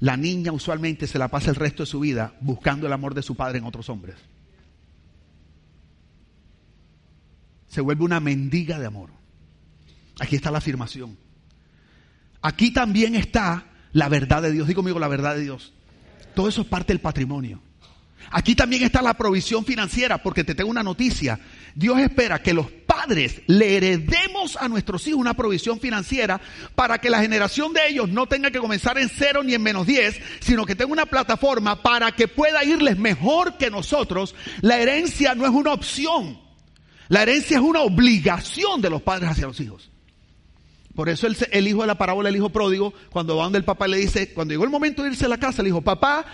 [0.00, 3.22] la niña usualmente se la pasa el resto de su vida buscando el amor de
[3.22, 4.16] su padre en otros hombres.
[7.68, 9.10] Se vuelve una mendiga de amor.
[10.18, 11.16] Aquí está la afirmación.
[12.42, 14.66] Aquí también está la verdad de Dios.
[14.66, 15.72] Digo conmigo la verdad de Dios.
[16.34, 17.62] Todo eso es parte del patrimonio.
[18.32, 21.38] Aquí también está la provisión financiera, porque te tengo una noticia.
[21.76, 22.66] Dios espera que los
[22.98, 26.40] padres le heredemos a nuestros hijos una provisión financiera
[26.74, 29.86] para que la generación de ellos no tenga que comenzar en cero ni en menos
[29.86, 34.34] diez, sino que tenga una plataforma para que pueda irles mejor que nosotros.
[34.62, 36.40] La herencia no es una opción.
[37.08, 39.90] La herencia es una obligación de los padres hacia los hijos.
[40.96, 43.86] Por eso el, hijo de la parábola, el hijo pródigo, cuando va donde el papá
[43.86, 46.26] le dice, cuando llegó el momento de irse a la casa, le dijo, papá,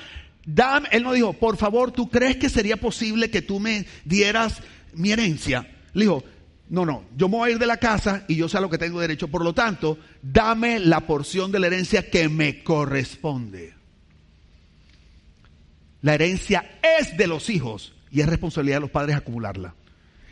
[0.47, 4.63] dame, él no dijo, por favor, ¿tú crees que sería posible que tú me dieras
[4.95, 5.69] mi herencia?
[5.93, 6.25] Le dijo,
[6.69, 8.71] no, no, yo me voy a ir de la casa y yo sé a lo
[8.71, 13.75] que tengo derecho, por lo tanto, dame la porción de la herencia que me corresponde.
[16.01, 19.75] La herencia es de los hijos y es responsabilidad de los padres acumularla.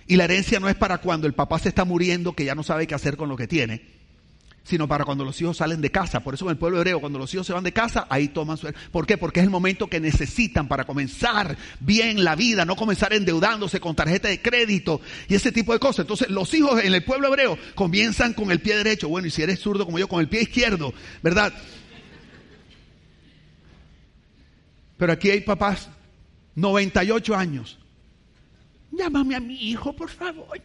[0.06, 2.62] Y la herencia no es para cuando el papá se está muriendo que ya no
[2.62, 4.01] sabe qué hacer con lo que tiene
[4.64, 6.20] sino para cuando los hijos salen de casa.
[6.20, 8.56] Por eso en el pueblo hebreo, cuando los hijos se van de casa, ahí toman
[8.56, 8.72] su...
[8.90, 9.18] ¿Por qué?
[9.18, 13.96] Porque es el momento que necesitan para comenzar bien la vida, no comenzar endeudándose con
[13.96, 16.00] tarjeta de crédito y ese tipo de cosas.
[16.00, 19.42] Entonces los hijos en el pueblo hebreo comienzan con el pie derecho, bueno, y si
[19.42, 21.52] eres zurdo como yo, con el pie izquierdo, ¿verdad?
[24.96, 25.88] Pero aquí hay papás,
[26.54, 27.78] 98 años.
[28.92, 30.60] Llámame a mi hijo, por favor.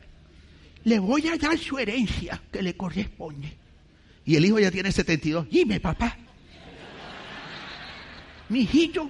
[0.84, 3.58] Le voy a dar su herencia que le corresponde.
[4.28, 5.50] Y el hijo ya tiene 72.
[5.50, 6.18] Dime, papá.
[8.50, 9.10] Mi hijito,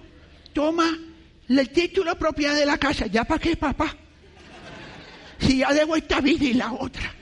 [0.54, 0.96] toma
[1.50, 3.96] el título propiedad de la casa, ¿ya para qué, papá?
[5.40, 7.16] Si ya debo esta vida y la otra.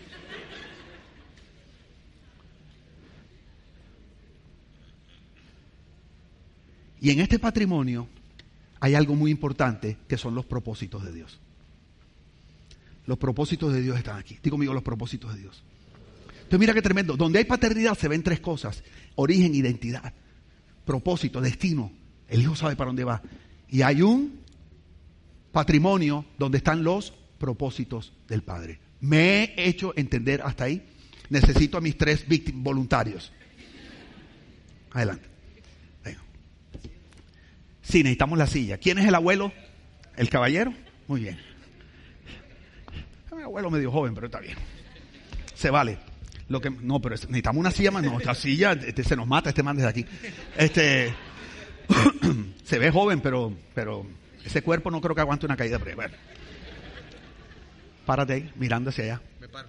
[6.99, 8.09] Y en este patrimonio
[8.81, 11.39] hay algo muy importante que son los propósitos de Dios.
[13.05, 14.37] Los propósitos de Dios están aquí.
[14.43, 15.63] Digo conmigo los propósitos de Dios.
[16.45, 17.17] Entonces mira qué tremendo.
[17.17, 18.83] Donde hay paternidad se ven tres cosas.
[19.15, 20.13] Origen, identidad,
[20.85, 21.91] propósito, destino.
[22.27, 23.21] El hijo sabe para dónde va.
[23.67, 24.39] Y hay un
[25.51, 28.79] patrimonio donde están los propósitos del Padre.
[29.01, 30.85] ¿Me he hecho entender hasta ahí?
[31.29, 33.31] Necesito a mis tres víctimas voluntarios.
[34.91, 35.27] Adelante.
[36.03, 36.21] Venga.
[37.81, 38.77] Sí, necesitamos la silla.
[38.77, 39.51] ¿Quién es el abuelo?
[40.15, 40.73] ¿El caballero?
[41.07, 41.39] Muy bien.
[43.35, 44.55] Mi abuelo medio joven, pero está bien.
[45.55, 45.97] Se vale.
[46.47, 48.03] Lo que, no, pero necesitamos una silla más.
[48.03, 50.05] No, esta silla este, se nos mata este man desde aquí.
[50.57, 51.13] Este,
[52.63, 54.05] se ve joven, pero, pero
[54.43, 55.79] ese cuerpo no creo que aguante una caída.
[55.79, 56.13] Pero, bueno.
[58.05, 59.21] Párate ahí, mirando hacia allá.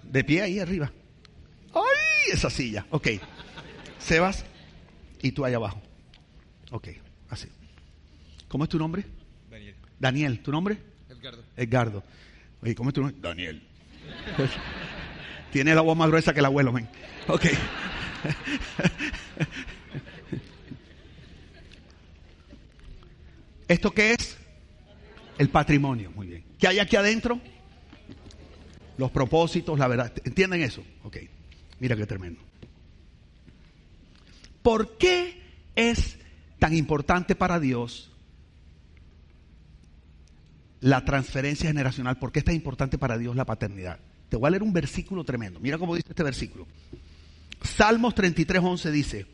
[0.03, 0.91] De pie ahí arriba.
[1.73, 2.33] ¡Ay!
[2.33, 2.85] Esa silla.
[2.91, 3.07] Ok.
[3.97, 4.45] Sebas
[5.21, 5.81] y tú allá abajo.
[6.71, 6.89] Ok,
[7.29, 7.47] así.
[8.47, 9.05] ¿Cómo es tu nombre?
[9.49, 9.75] Daniel.
[9.99, 10.77] Daniel, ¿tu nombre?
[11.09, 11.43] Edgardo.
[11.55, 12.03] Edgardo.
[12.61, 13.19] Oye, ¿cómo es tu nombre?
[13.21, 13.61] Daniel.
[15.51, 16.87] Tiene la voz más gruesa que el abuelo, men.
[17.27, 17.45] Ok.
[23.67, 24.37] ¿Esto qué es?
[25.37, 26.11] El patrimonio.
[26.15, 26.43] Muy bien.
[26.57, 27.39] ¿Qué hay aquí adentro?
[28.97, 30.13] Los propósitos, la verdad.
[30.23, 30.83] ¿Entienden eso?
[31.03, 31.17] Ok.
[31.79, 32.41] Mira qué tremendo.
[34.61, 35.41] ¿Por qué
[35.75, 36.17] es
[36.59, 38.11] tan importante para Dios
[40.81, 42.17] la transferencia generacional?
[42.17, 43.99] ¿Por qué es tan importante para Dios la paternidad?
[44.29, 45.59] Te voy a leer un versículo tremendo.
[45.59, 46.67] Mira cómo dice este versículo.
[47.63, 49.25] Salmos 33, 11 dice,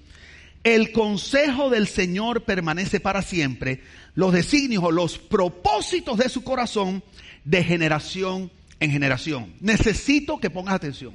[0.63, 3.82] el consejo del Señor permanece para siempre,
[4.15, 7.03] los designios o los propósitos de su corazón
[7.43, 9.53] de generación en generación.
[9.60, 11.13] Necesito que pongas atención.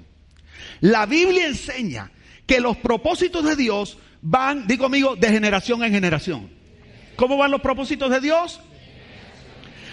[0.80, 2.10] La Biblia enseña
[2.46, 6.50] que los propósitos de Dios van, digo amigo, de generación en generación.
[7.16, 8.60] ¿Cómo van los propósitos de Dios?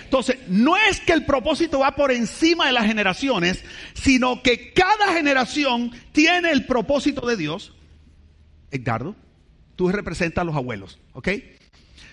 [0.05, 3.63] Entonces, no es que el propósito va por encima de las generaciones,
[3.93, 7.73] sino que cada generación tiene el propósito de Dios.
[8.71, 9.15] Edgardo,
[9.75, 11.29] tú representas a los abuelos, ¿ok?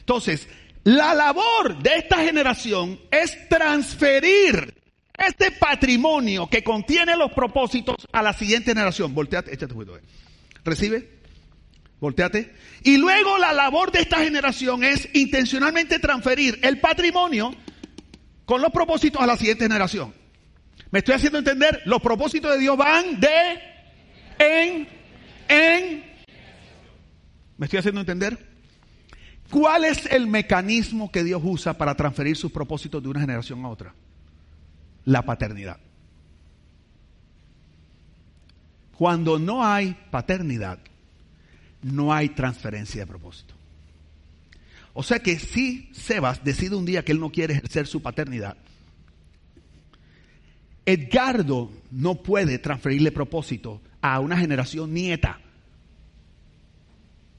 [0.00, 0.48] Entonces,
[0.84, 4.74] la labor de esta generación es transferir
[5.16, 9.14] este patrimonio que contiene los propósitos a la siguiente generación.
[9.14, 9.86] Volteate, échate un
[10.64, 11.08] Recibe,
[12.00, 12.54] volteate.
[12.82, 17.54] Y luego la labor de esta generación es intencionalmente transferir el patrimonio
[18.52, 20.12] con los propósitos a la siguiente generación.
[20.90, 21.80] ¿Me estoy haciendo entender?
[21.86, 23.58] Los propósitos de Dios van de,
[24.38, 24.88] en,
[25.48, 26.04] en.
[27.56, 28.38] ¿Me estoy haciendo entender?
[29.48, 33.70] ¿Cuál es el mecanismo que Dios usa para transferir sus propósitos de una generación a
[33.70, 33.94] otra?
[35.06, 35.78] La paternidad.
[38.98, 40.78] Cuando no hay paternidad,
[41.80, 43.51] no hay transferencia de propósito.
[44.94, 48.56] O sea que si Sebas decide un día que él no quiere ejercer su paternidad,
[50.84, 55.40] Edgardo no puede transferirle propósito a una generación nieta.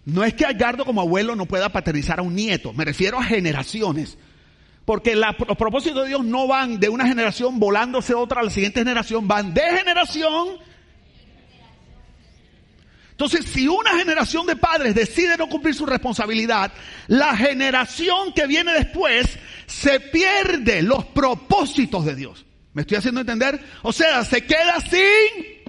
[0.05, 3.23] No es que Edgardo como abuelo no pueda paternizar a un nieto, me refiero a
[3.23, 4.17] generaciones.
[4.85, 8.81] Porque los propósitos de Dios no van de una generación volándose otra a la siguiente
[8.81, 10.57] generación, van de generación
[13.23, 16.73] entonces, si una generación de padres decide no cumplir su responsabilidad,
[17.07, 22.45] la generación que viene después se pierde los propósitos de Dios.
[22.73, 23.61] ¿Me estoy haciendo entender?
[23.81, 25.62] O sea, se queda sin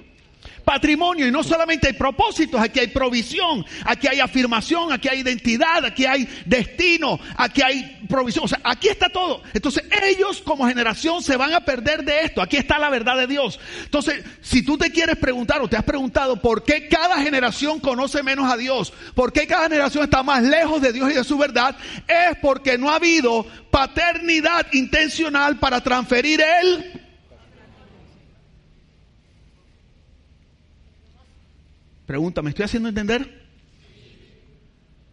[0.65, 5.85] patrimonio y no solamente hay propósitos, aquí hay provisión, aquí hay afirmación, aquí hay identidad,
[5.85, 9.43] aquí hay destino, aquí hay provisión, o sea, aquí está todo.
[9.53, 13.27] Entonces ellos como generación se van a perder de esto, aquí está la verdad de
[13.27, 13.59] Dios.
[13.83, 18.23] Entonces, si tú te quieres preguntar o te has preguntado por qué cada generación conoce
[18.23, 21.37] menos a Dios, por qué cada generación está más lejos de Dios y de su
[21.37, 27.04] verdad, es porque no ha habido paternidad intencional para transferir el
[32.05, 33.45] Pregunta, ¿me estoy haciendo entender?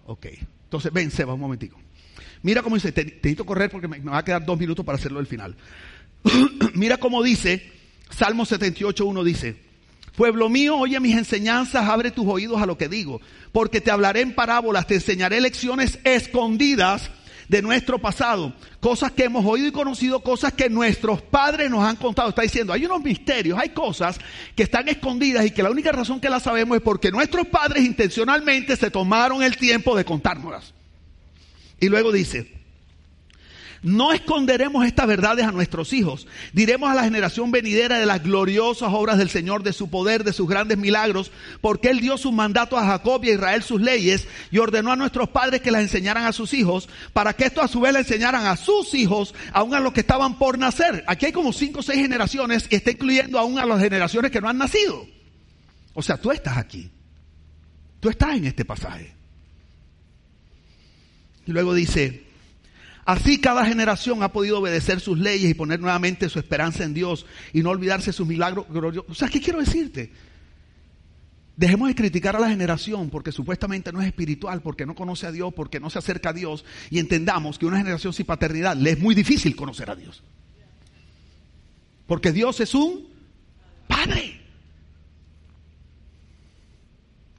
[0.06, 0.26] Ok.
[0.64, 1.78] Entonces, ven, Seba, un momentico.
[2.42, 5.18] Mira cómo dice, te, necesito correr porque me, va a quedar dos minutos para hacerlo
[5.18, 5.56] al final.
[6.74, 7.70] Mira cómo dice,
[8.10, 9.56] Salmo 78, 1 dice,
[10.16, 13.20] Pueblo mío, oye mis enseñanzas, abre tus oídos a lo que digo,
[13.52, 17.10] porque te hablaré en parábolas, te enseñaré lecciones escondidas
[17.48, 21.96] de nuestro pasado, cosas que hemos oído y conocido, cosas que nuestros padres nos han
[21.96, 22.28] contado.
[22.28, 24.18] Está diciendo, hay unos misterios, hay cosas
[24.54, 27.84] que están escondidas y que la única razón que las sabemos es porque nuestros padres
[27.84, 30.74] intencionalmente se tomaron el tiempo de contárnoslas.
[31.80, 32.61] Y luego dice,
[33.82, 36.28] No esconderemos estas verdades a nuestros hijos.
[36.52, 40.32] Diremos a la generación venidera de las gloriosas obras del Señor, de su poder, de
[40.32, 44.28] sus grandes milagros, porque Él dio sus mandatos a Jacob y a Israel sus leyes
[44.52, 47.66] y ordenó a nuestros padres que las enseñaran a sus hijos, para que esto a
[47.66, 51.02] su vez le enseñaran a sus hijos, aún a los que estaban por nacer.
[51.08, 54.40] Aquí hay como cinco o seis generaciones y está incluyendo aún a las generaciones que
[54.40, 55.08] no han nacido.
[55.92, 56.88] O sea, tú estás aquí.
[57.98, 59.12] Tú estás en este pasaje.
[61.46, 62.31] Y luego dice,
[63.04, 67.26] Así cada generación ha podido obedecer sus leyes y poner nuevamente su esperanza en Dios
[67.52, 69.10] y no olvidarse sus milagros gloriosos.
[69.10, 70.12] O sea, ¿qué quiero decirte?
[71.56, 75.32] Dejemos de criticar a la generación porque supuestamente no es espiritual, porque no conoce a
[75.32, 78.92] Dios, porque no se acerca a Dios y entendamos que una generación sin paternidad le
[78.92, 80.22] es muy difícil conocer a Dios.
[82.06, 83.10] Porque Dios es un
[83.88, 84.40] Padre.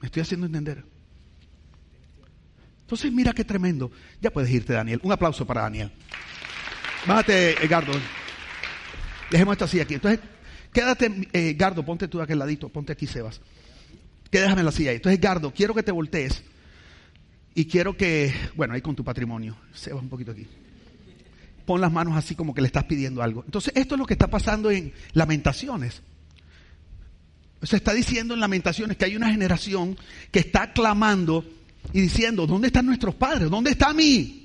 [0.00, 0.93] Me estoy haciendo entender.
[2.84, 3.90] Entonces mira qué tremendo.
[4.20, 5.00] Ya puedes irte, Daniel.
[5.02, 5.90] Un aplauso para Daniel.
[7.06, 7.92] Bájate, Edgardo.
[9.30, 9.94] Dejemos esta silla aquí.
[9.94, 10.20] Entonces,
[10.70, 13.40] quédate, eh, Gardo, ponte tú de aquel ladito, ponte aquí, Sebas.
[14.30, 14.96] Quédame en la silla ahí.
[14.96, 16.42] Entonces, Gardo, quiero que te voltees.
[17.54, 19.56] Y quiero que, bueno, ahí con tu patrimonio.
[19.72, 20.46] Sebas, un poquito aquí.
[21.64, 23.44] Pon las manos así como que le estás pidiendo algo.
[23.46, 26.02] Entonces, esto es lo que está pasando en Lamentaciones.
[27.62, 29.96] Se está diciendo en Lamentaciones que hay una generación
[30.30, 31.46] que está clamando
[31.92, 33.50] y diciendo, ¿dónde están nuestros padres?
[33.50, 34.44] ¿Dónde está mi?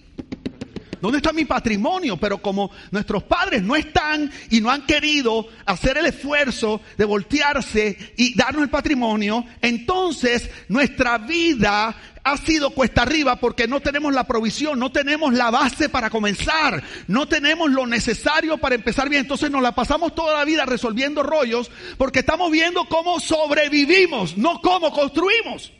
[1.01, 2.17] ¿Dónde está mi patrimonio?
[2.17, 8.13] Pero como nuestros padres no están y no han querido hacer el esfuerzo de voltearse
[8.17, 14.25] y darnos el patrimonio, entonces nuestra vida ha sido cuesta arriba porque no tenemos la
[14.25, 19.21] provisión, no tenemos la base para comenzar, no tenemos lo necesario para empezar bien.
[19.21, 24.59] Entonces nos la pasamos toda la vida resolviendo rollos porque estamos viendo cómo sobrevivimos, no
[24.61, 25.71] cómo construimos.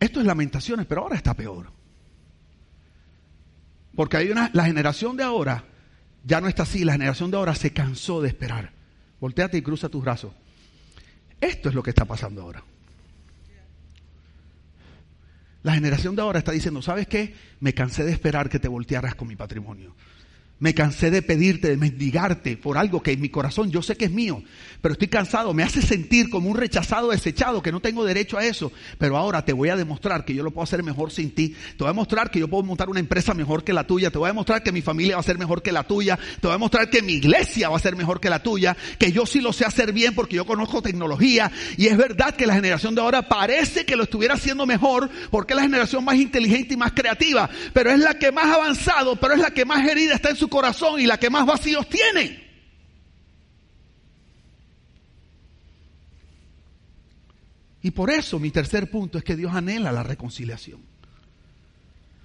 [0.00, 1.70] Esto es lamentaciones, pero ahora está peor.
[3.94, 5.64] Porque hay una, la generación de ahora
[6.24, 8.72] ya no está así, la generación de ahora se cansó de esperar.
[9.20, 10.32] Volteate y cruza tus brazos.
[11.40, 12.62] Esto es lo que está pasando ahora.
[15.62, 17.34] La generación de ahora está diciendo, ¿sabes qué?
[17.60, 19.94] Me cansé de esperar que te voltearas con mi patrimonio.
[20.60, 24.04] Me cansé de pedirte, de mendigarte por algo que en mi corazón yo sé que
[24.04, 24.42] es mío,
[24.80, 28.44] pero estoy cansado, me hace sentir como un rechazado, desechado, que no tengo derecho a
[28.44, 28.70] eso.
[28.98, 31.48] Pero ahora te voy a demostrar que yo lo puedo hacer mejor sin ti.
[31.48, 34.10] Te voy a demostrar que yo puedo montar una empresa mejor que la tuya.
[34.10, 36.16] Te voy a demostrar que mi familia va a ser mejor que la tuya.
[36.16, 38.76] Te voy a demostrar que mi iglesia va a ser mejor que la tuya.
[38.98, 41.50] Que yo sí lo sé hacer bien porque yo conozco tecnología.
[41.78, 45.54] Y es verdad que la generación de ahora parece que lo estuviera haciendo mejor porque
[45.54, 47.48] es la generación más inteligente y más creativa.
[47.72, 50.49] Pero es la que más avanzado, pero es la que más herida está en su
[50.50, 52.50] corazón y la que más vacíos tiene.
[57.82, 60.80] Y por eso mi tercer punto es que Dios anhela la reconciliación.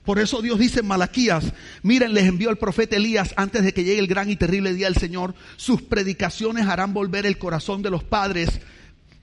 [0.04, 3.84] Por eso Dios dice en Malaquías, miren, les envió el profeta Elías antes de que
[3.84, 5.34] llegue el gran y terrible día del Señor.
[5.56, 8.60] Sus predicaciones harán volver el corazón de los padres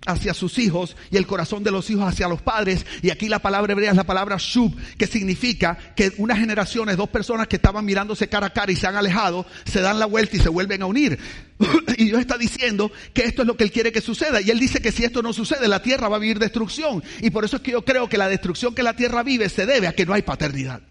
[0.06, 2.84] hacia sus hijos y el corazón de los hijos hacia los padres.
[3.02, 7.08] Y aquí la palabra hebrea es la palabra shub, que significa que unas generaciones, dos
[7.08, 10.36] personas que estaban mirándose cara a cara y se han alejado, se dan la vuelta
[10.36, 11.18] y se vuelven a unir.
[11.96, 14.40] y Dios está diciendo que esto es lo que Él quiere que suceda.
[14.40, 17.02] Y Él dice que si esto no sucede, la tierra va a vivir destrucción.
[17.20, 19.66] Y por eso es que yo creo que la destrucción que la tierra vive se
[19.66, 20.82] debe a que no hay paternidad.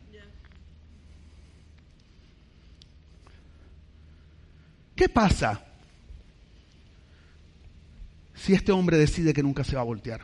[4.95, 5.70] ¿Qué pasa?
[8.41, 10.21] Si este hombre decide que nunca se va a voltear?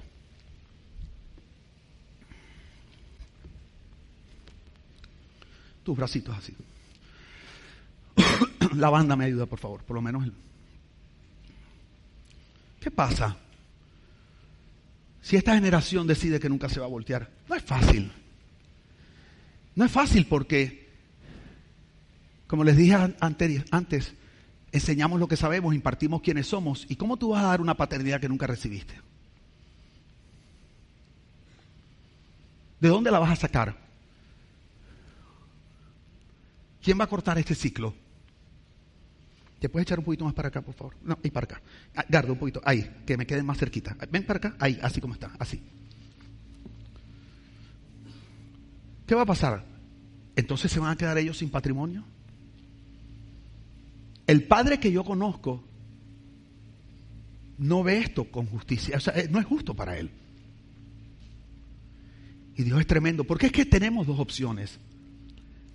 [5.84, 6.54] Tus bracitos así.
[8.76, 10.28] La banda me ayuda, por favor, por lo menos.
[12.80, 13.38] ¿Qué pasa?
[15.22, 18.12] Si esta generación decide que nunca se va a voltear, no es fácil.
[19.76, 20.90] No es fácil porque,
[22.48, 24.14] como les dije antes,
[24.78, 26.86] enseñamos lo que sabemos, impartimos quiénes somos.
[26.90, 28.96] ¿Y cómo tú vas a dar una paternidad que nunca recibiste?
[32.80, 33.76] ¿De dónde la vas a sacar?
[36.82, 37.94] ¿Quién va a cortar este ciclo?
[39.60, 40.96] ¿Te puedes echar un poquito más para acá, por favor?
[41.04, 41.62] No, ahí para acá.
[41.96, 42.62] Ah, Gardo, un poquito.
[42.64, 43.98] Ahí, que me queden más cerquita.
[44.12, 44.56] Ven para acá.
[44.60, 45.32] Ahí, así como está.
[45.40, 45.62] Así.
[49.08, 49.66] ¿Qué va a pasar?
[50.36, 52.04] Entonces se van a quedar ellos sin patrimonio.
[54.28, 55.64] El padre que yo conozco
[57.58, 60.12] no ve esto con justicia, o sea, eh, no es justo para él.
[62.56, 64.80] Y Dios es tremendo, porque es que tenemos dos opciones.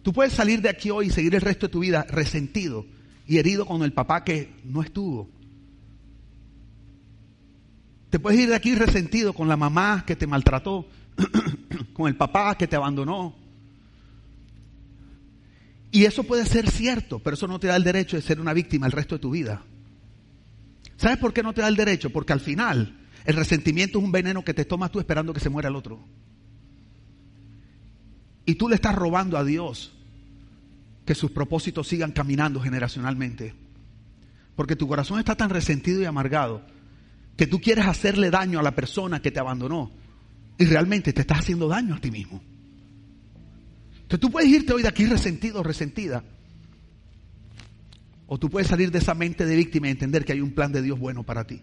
[0.02, 2.84] Tú puedes salir de aquí hoy y seguir el resto de tu vida resentido
[3.26, 5.30] y herido con el papá que no estuvo.
[8.10, 10.86] Te puedes ir de aquí resentido con la mamá que te maltrató,
[11.94, 13.41] con el papá que te abandonó.
[15.92, 18.54] Y eso puede ser cierto, pero eso no te da el derecho de ser una
[18.54, 19.62] víctima el resto de tu vida.
[20.96, 22.10] ¿Sabes por qué no te da el derecho?
[22.10, 25.50] Porque al final el resentimiento es un veneno que te tomas tú esperando que se
[25.50, 26.02] muera el otro.
[28.46, 29.92] Y tú le estás robando a Dios
[31.04, 33.54] que sus propósitos sigan caminando generacionalmente.
[34.56, 36.62] Porque tu corazón está tan resentido y amargado
[37.36, 39.90] que tú quieres hacerle daño a la persona que te abandonó
[40.56, 42.42] y realmente te estás haciendo daño a ti mismo.
[44.12, 46.22] Entonces tú puedes irte hoy de aquí resentido o resentida.
[48.26, 50.70] O tú puedes salir de esa mente de víctima y entender que hay un plan
[50.70, 51.62] de Dios bueno para ti.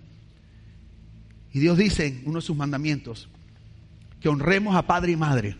[1.53, 3.29] Y Dios dice en uno de sus mandamientos
[4.19, 5.57] que honremos a padre y madre.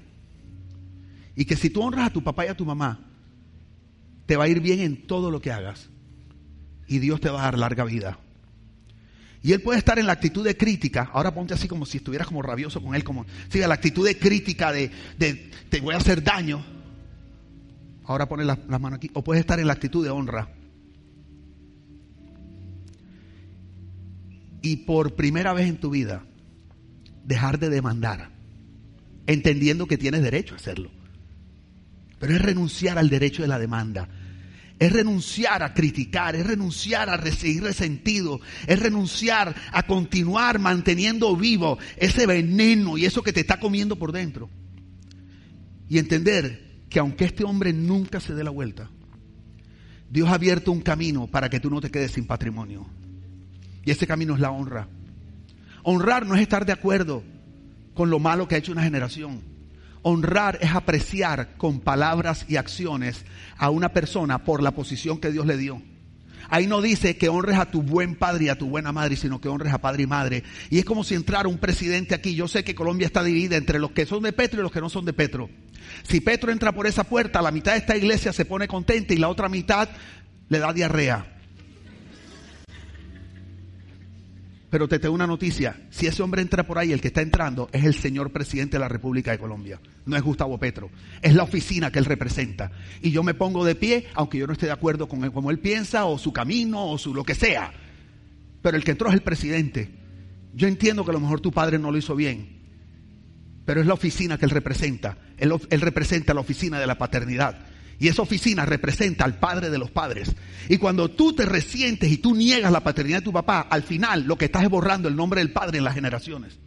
[1.35, 3.05] Y que si tú honras a tu papá y a tu mamá,
[4.25, 5.91] te va a ir bien en todo lo que hagas.
[6.87, 8.17] Y Dios te va a dar larga vida.
[9.43, 11.11] Y él puede estar en la actitud de crítica.
[11.13, 14.17] Ahora ponte así como si estuvieras como rabioso con él, como siga la actitud de
[14.17, 16.78] crítica de, te voy a hacer daño.
[18.09, 19.11] Ahora pone las la manos aquí.
[19.13, 20.51] O puedes estar en la actitud de honra.
[24.63, 26.25] Y por primera vez en tu vida,
[27.23, 28.31] dejar de demandar,
[29.27, 30.89] entendiendo que tienes derecho a hacerlo.
[32.17, 34.09] Pero es renunciar al derecho de la demanda
[34.79, 41.77] es renunciar a criticar, es renunciar a seguir resentido, es renunciar a continuar manteniendo vivo
[41.97, 44.49] ese veneno y eso que te está comiendo por dentro.
[45.89, 48.89] Y entender que aunque este hombre nunca se dé la vuelta,
[50.09, 52.87] Dios ha abierto un camino para que tú no te quedes sin patrimonio.
[53.85, 54.87] Y ese camino es la honra.
[55.83, 57.23] Honrar no es estar de acuerdo
[57.93, 59.41] con lo malo que ha hecho una generación.
[60.01, 63.25] Honrar es apreciar con palabras y acciones
[63.57, 65.81] a una persona por la posición que Dios le dio.
[66.49, 69.39] Ahí no dice que honres a tu buen padre y a tu buena madre, sino
[69.39, 70.43] que honres a padre y madre.
[70.69, 72.35] Y es como si entrara un presidente aquí.
[72.35, 74.81] Yo sé que Colombia está dividida entre los que son de Petro y los que
[74.81, 75.49] no son de Petro.
[76.03, 79.17] Si Petro entra por esa puerta, la mitad de esta iglesia se pone contenta y
[79.17, 79.89] la otra mitad
[80.49, 81.38] le da diarrea.
[84.69, 87.69] Pero te tengo una noticia, si ese hombre entra por ahí, el que está entrando
[87.71, 90.91] es el señor presidente de la República de Colombia, no es Gustavo Petro,
[91.23, 92.71] es la oficina que él representa.
[93.01, 95.49] Y yo me pongo de pie, aunque yo no esté de acuerdo con él, como
[95.49, 97.71] él piensa, o su camino, o su lo que sea.
[98.61, 99.89] Pero el que entró es el presidente.
[100.53, 102.59] Yo entiendo que a lo mejor tu padre no lo hizo bien,
[103.65, 105.17] pero es la oficina que él representa.
[105.37, 107.57] Él, él representa la oficina de la paternidad.
[107.99, 110.33] Y esa oficina representa al padre de los padres.
[110.69, 114.23] Y cuando tú te resientes y tú niegas la paternidad de tu papá, al final
[114.23, 116.59] lo que estás es borrando el nombre del padre en las generaciones.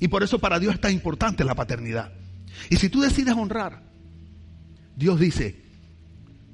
[0.00, 2.12] Y por eso para Dios es tan importante la paternidad.
[2.68, 3.82] Y si tú decides honrar,
[4.96, 5.62] Dios dice,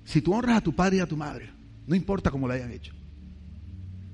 [0.04, 1.50] si tú honras a tu padre y a tu madre,
[1.86, 2.92] no importa cómo lo hayan hecho.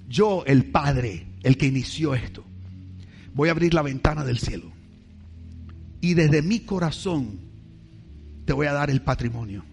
[0.08, 2.44] Yo, el Padre, el que inició esto,
[3.34, 4.72] voy a abrir la ventana del cielo.
[6.00, 7.40] Y desde mi corazón
[8.46, 9.64] te voy a dar el patrimonio.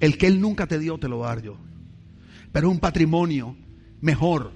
[0.00, 1.56] El que Él nunca te dio, te lo voy a dar yo.
[2.52, 3.56] Pero es un patrimonio
[4.00, 4.52] mejor,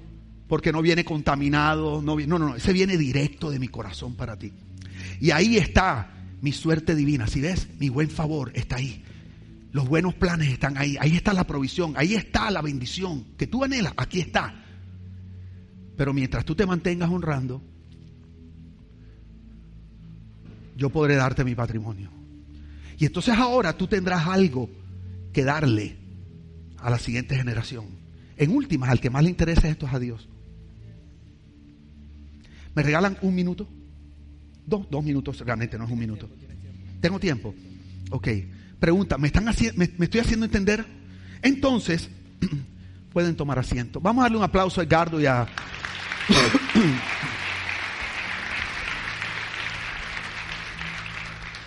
[0.49, 4.53] porque no viene contaminado, no, no, no, ese viene directo de mi corazón para ti.
[5.21, 9.05] Y ahí está mi suerte divina, si ves, mi buen favor está ahí.
[9.73, 13.65] Los buenos planes están ahí, ahí está la provisión, ahí está la bendición que tú
[13.65, 14.55] anhelas, aquí está.
[15.97, 17.63] Pero mientras tú te mantengas honrando,
[20.77, 22.11] yo podré darte mi patrimonio.
[22.99, 24.69] Y entonces ahora tú tendrás algo
[25.33, 25.97] que darle
[26.79, 27.87] a la siguiente generación.
[28.37, 30.29] En últimas, al que más le interesa esto es a Dios.
[32.75, 33.69] ¿Me regalan un minuto?
[34.67, 36.29] Dos, dos minutos, realmente no es un minuto.
[37.01, 37.55] ¿Tengo tiempo?
[38.11, 38.29] Ok.
[38.79, 40.85] Pregunta, ¿me, están haciendo, me, estoy haciendo entender?
[41.43, 42.09] Entonces,
[43.13, 44.01] pueden tomar asiento.
[44.01, 45.47] Vamos a darle un aplauso a Edgardo y a...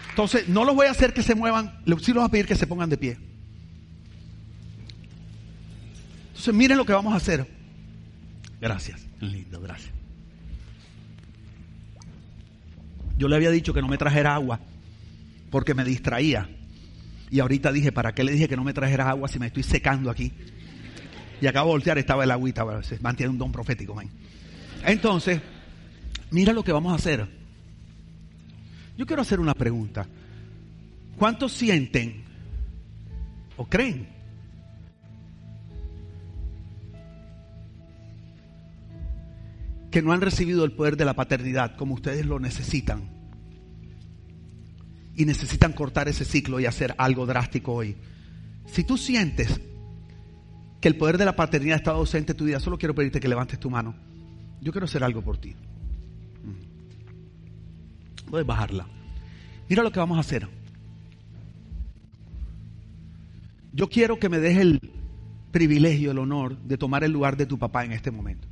[0.09, 2.55] Entonces, no los voy a hacer que se muevan, sí los voy a pedir que
[2.55, 3.34] se pongan de pie.
[6.45, 7.47] Entonces, miren lo que vamos a hacer.
[8.61, 9.91] Gracias, lindo, gracias.
[13.17, 14.59] Yo le había dicho que no me trajera agua
[15.49, 16.47] porque me distraía.
[17.31, 19.63] Y ahorita dije, ¿para qué le dije que no me trajera agua si me estoy
[19.63, 20.33] secando aquí?
[21.41, 23.99] Y acabo de voltear, estaba el agüita, se mantiene un don profético.
[24.85, 25.41] Entonces,
[26.29, 27.27] mira lo que vamos a hacer.
[28.95, 30.05] Yo quiero hacer una pregunta.
[31.17, 32.23] ¿Cuántos sienten
[33.57, 34.14] o creen
[39.95, 43.09] que no han recibido el poder de la paternidad como ustedes lo necesitan.
[45.15, 47.95] Y necesitan cortar ese ciclo y hacer algo drástico hoy.
[48.65, 49.57] Si tú sientes
[50.81, 53.29] que el poder de la paternidad estado ausente en tu vida, solo quiero pedirte que
[53.29, 53.95] levantes tu mano.
[54.59, 55.55] Yo quiero hacer algo por ti.
[56.43, 56.55] Mm.
[58.29, 58.85] Puedes bajarla.
[59.69, 60.45] Mira lo que vamos a hacer.
[63.71, 64.81] Yo quiero que me des el
[65.51, 68.49] privilegio, el honor de tomar el lugar de tu papá en este momento.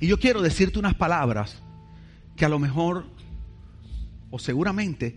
[0.00, 1.62] Y yo quiero decirte unas palabras
[2.36, 3.06] que a lo mejor
[4.30, 5.16] o seguramente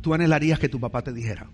[0.00, 1.48] tú anhelarías que tu papá te dijera.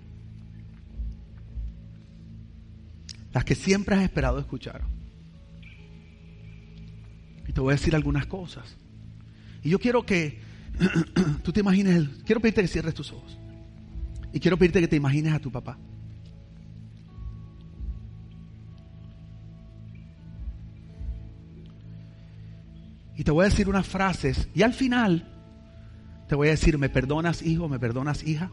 [3.33, 4.83] Las que siempre has esperado escuchar.
[7.49, 8.77] Y te voy a decir algunas cosas.
[9.63, 10.41] Y yo quiero que
[11.43, 13.39] tú te imagines, quiero pedirte que cierres tus ojos.
[14.33, 15.79] Y quiero pedirte que te imagines a tu papá.
[23.17, 24.49] Y te voy a decir unas frases.
[24.55, 25.29] Y al final
[26.29, 27.69] te voy a decir, ¿me perdonas hijo?
[27.69, 28.51] ¿Me perdonas hija?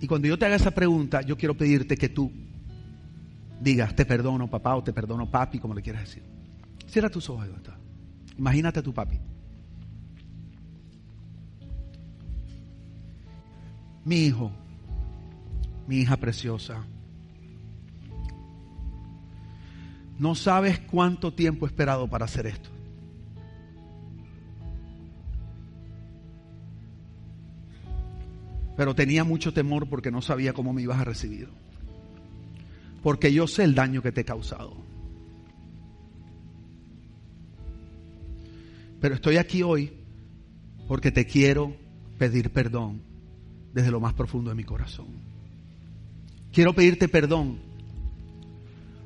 [0.00, 2.32] Y cuando yo te haga esa pregunta, yo quiero pedirte que tú
[3.60, 6.22] digas, te perdono papá o te perdono papi, como le quieras decir.
[6.88, 7.46] Cierra tus ojos.
[8.38, 9.20] Imagínate a tu papi.
[14.04, 14.50] Mi hijo,
[15.86, 16.82] mi hija preciosa,
[20.20, 22.68] no sabes cuánto tiempo he esperado para hacer esto.
[28.76, 31.48] Pero tenía mucho temor porque no sabía cómo me ibas a recibir.
[33.02, 34.76] Porque yo sé el daño que te he causado.
[39.00, 39.90] Pero estoy aquí hoy
[40.86, 41.74] porque te quiero
[42.18, 43.00] pedir perdón
[43.72, 45.06] desde lo más profundo de mi corazón.
[46.52, 47.69] Quiero pedirte perdón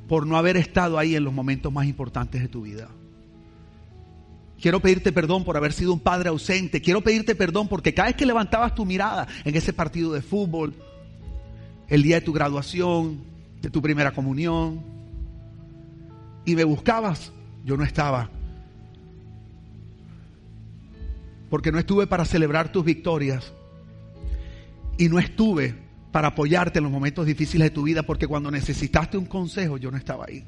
[0.08, 2.88] por no haber estado ahí en los momentos más importantes de tu vida.
[4.60, 6.80] Quiero pedirte perdón por haber sido un padre ausente.
[6.80, 10.74] Quiero pedirte perdón porque cada vez que levantabas tu mirada en ese partido de fútbol,
[11.88, 13.20] el día de tu graduación,
[13.60, 14.82] de tu primera comunión,
[16.44, 17.32] y me buscabas,
[17.64, 18.30] yo no estaba.
[21.50, 23.52] Porque no estuve para celebrar tus victorias,
[24.96, 25.83] y no estuve
[26.14, 29.90] para apoyarte en los momentos difíciles de tu vida porque cuando necesitaste un consejo yo
[29.90, 30.44] no estaba ahí.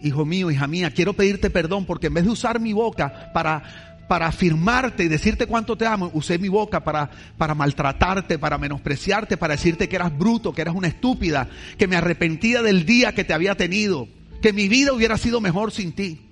[0.00, 4.06] Hijo mío, hija mía, quiero pedirte perdón porque en vez de usar mi boca para,
[4.06, 9.36] para afirmarte y decirte cuánto te amo, usé mi boca para, para maltratarte, para menospreciarte,
[9.36, 13.24] para decirte que eras bruto, que eras una estúpida, que me arrepentía del día que
[13.24, 14.06] te había tenido,
[14.40, 16.30] que mi vida hubiera sido mejor sin ti.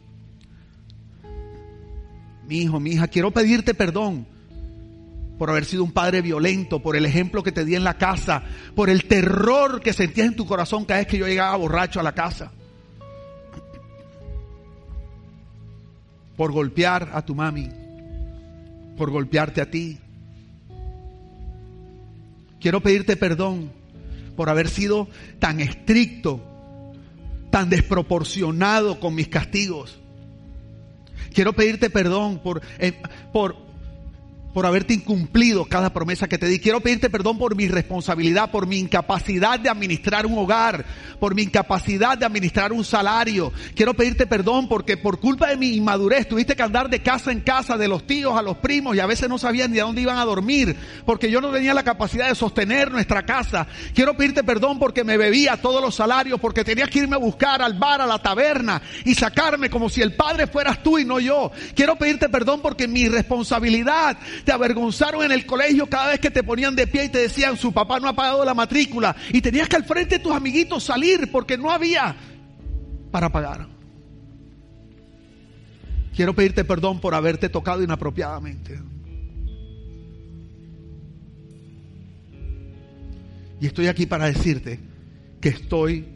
[2.47, 4.29] Mi hijo, mi hija, quiero pedirte perdón
[5.39, 8.43] por haber sido un padre violento, por el ejemplo que te di en la casa,
[8.74, 12.03] por el terror que sentías en tu corazón cada vez que yo llegaba borracho a
[12.03, 12.53] la casa.
[16.37, 17.68] Por golpear a tu mami,
[18.97, 19.99] por golpearte a ti.
[22.61, 23.70] Quiero pedirte perdón
[24.37, 25.09] por haber sido
[25.39, 26.41] tan estricto,
[27.51, 29.99] tan desproporcionado con mis castigos.
[31.32, 32.93] Quiero pedirte perdón por, eh,
[33.32, 33.66] por,
[34.57, 36.59] por haberte incumplido cada promesa que te di.
[36.59, 40.83] Quiero pedirte perdón por mi responsabilidad, por mi incapacidad de administrar un hogar,
[41.21, 43.53] por mi incapacidad de administrar un salario.
[43.75, 47.43] Quiero pedirte perdón porque por culpa de mi inmadurez tuviste que andar de casa en
[47.43, 50.01] casa, de los tíos a los primos y a veces no sabían ni a dónde
[50.01, 53.67] iban a dormir, porque yo no tenía la capacidad de sostener nuestra casa.
[53.95, 57.61] Quiero pedirte perdón porque me bebía todos los salarios, porque tenías que irme a buscar
[57.61, 61.21] al bar, a la taberna y sacarme como si el padre fueras tú y no
[61.21, 61.53] yo.
[61.75, 64.17] Quiero pedirte perdón porque mi responsabilidad
[64.47, 67.57] te avergonzaron en el colegio cada vez que te ponían de pie y te decían
[67.57, 70.85] su papá no ha pagado la matrícula y tenías que al frente de tus amiguitos
[70.85, 72.17] salir porque no había
[73.11, 73.67] para pagar.
[76.15, 78.81] Quiero pedirte perdón por haberte tocado inapropiadamente.
[83.61, 84.79] Y estoy aquí para decirte
[85.41, 86.07] que estoy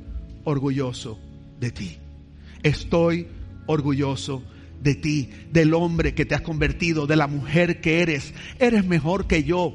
[0.45, 1.19] orgulloso
[1.59, 1.99] de ti.
[2.63, 3.27] Estoy
[3.67, 8.35] orgulloso de ti, del hombre que te has convertido, de la mujer que eres.
[8.59, 9.75] Eres mejor que yo.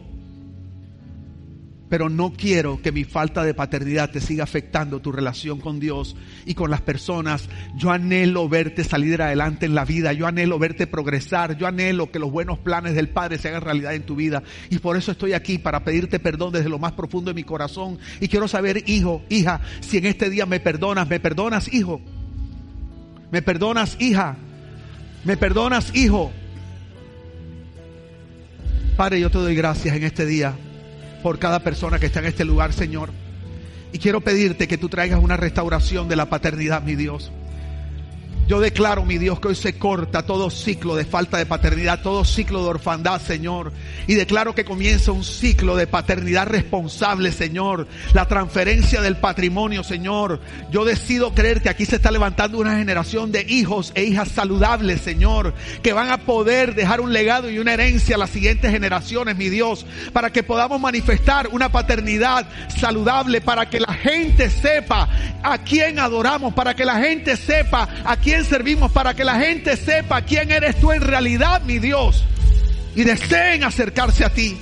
[1.87, 6.15] Pero no quiero que mi falta de paternidad te siga afectando tu relación con Dios
[6.45, 7.47] y con las personas.
[7.77, 10.11] Yo anhelo verte salir adelante en la vida.
[10.11, 11.57] Yo anhelo verte progresar.
[11.57, 14.41] Yo anhelo que los buenos planes del Padre se hagan realidad en tu vida.
[14.71, 17.99] Y por eso estoy aquí, para pedirte perdón desde lo más profundo de mi corazón.
[18.19, 22.01] Y quiero saber, hijo, hija, si en este día me perdonas, me perdonas, hijo.
[23.31, 24.37] Me perdonas, hija.
[25.25, 26.31] ¿Me perdonas, hijo?
[28.95, 30.53] Padre, yo te doy gracias en este día
[31.23, 33.09] por cada persona que está en este lugar, Señor.
[33.91, 37.31] Y quiero pedirte que tú traigas una restauración de la paternidad, mi Dios.
[38.47, 42.23] Yo declaro, mi Dios, que hoy se corta todo ciclo de falta de paternidad, todo
[42.23, 43.73] ciclo de orfandad, Señor.
[44.05, 47.87] Y declaro que comienza un ciclo de paternidad responsable, Señor.
[48.13, 50.41] La transferencia del patrimonio, Señor.
[50.69, 55.01] Yo decido creer que aquí se está levantando una generación de hijos e hijas saludables,
[55.01, 55.55] Señor.
[55.81, 59.49] Que van a poder dejar un legado y una herencia a las siguientes generaciones, mi
[59.49, 59.87] Dios.
[60.13, 65.09] Para que podamos manifestar una paternidad saludable, para que la gente sepa
[65.41, 70.21] a quién adoramos, para que la gente sepa a servimos para que la gente sepa
[70.23, 72.25] quién eres tú en realidad, mi Dios,
[72.95, 74.57] y deseen acercarse a ti.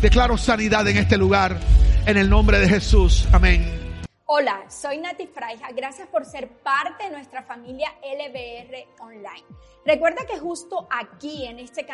[0.00, 1.58] Declaro sanidad en este lugar,
[2.06, 3.26] en el nombre de Jesús.
[3.32, 3.84] Amén.
[4.26, 5.70] Hola, soy Nati Fraija.
[5.76, 9.44] Gracias por ser parte de nuestra familia LBR Online.
[9.86, 11.82] Recuerda que justo aquí en este canal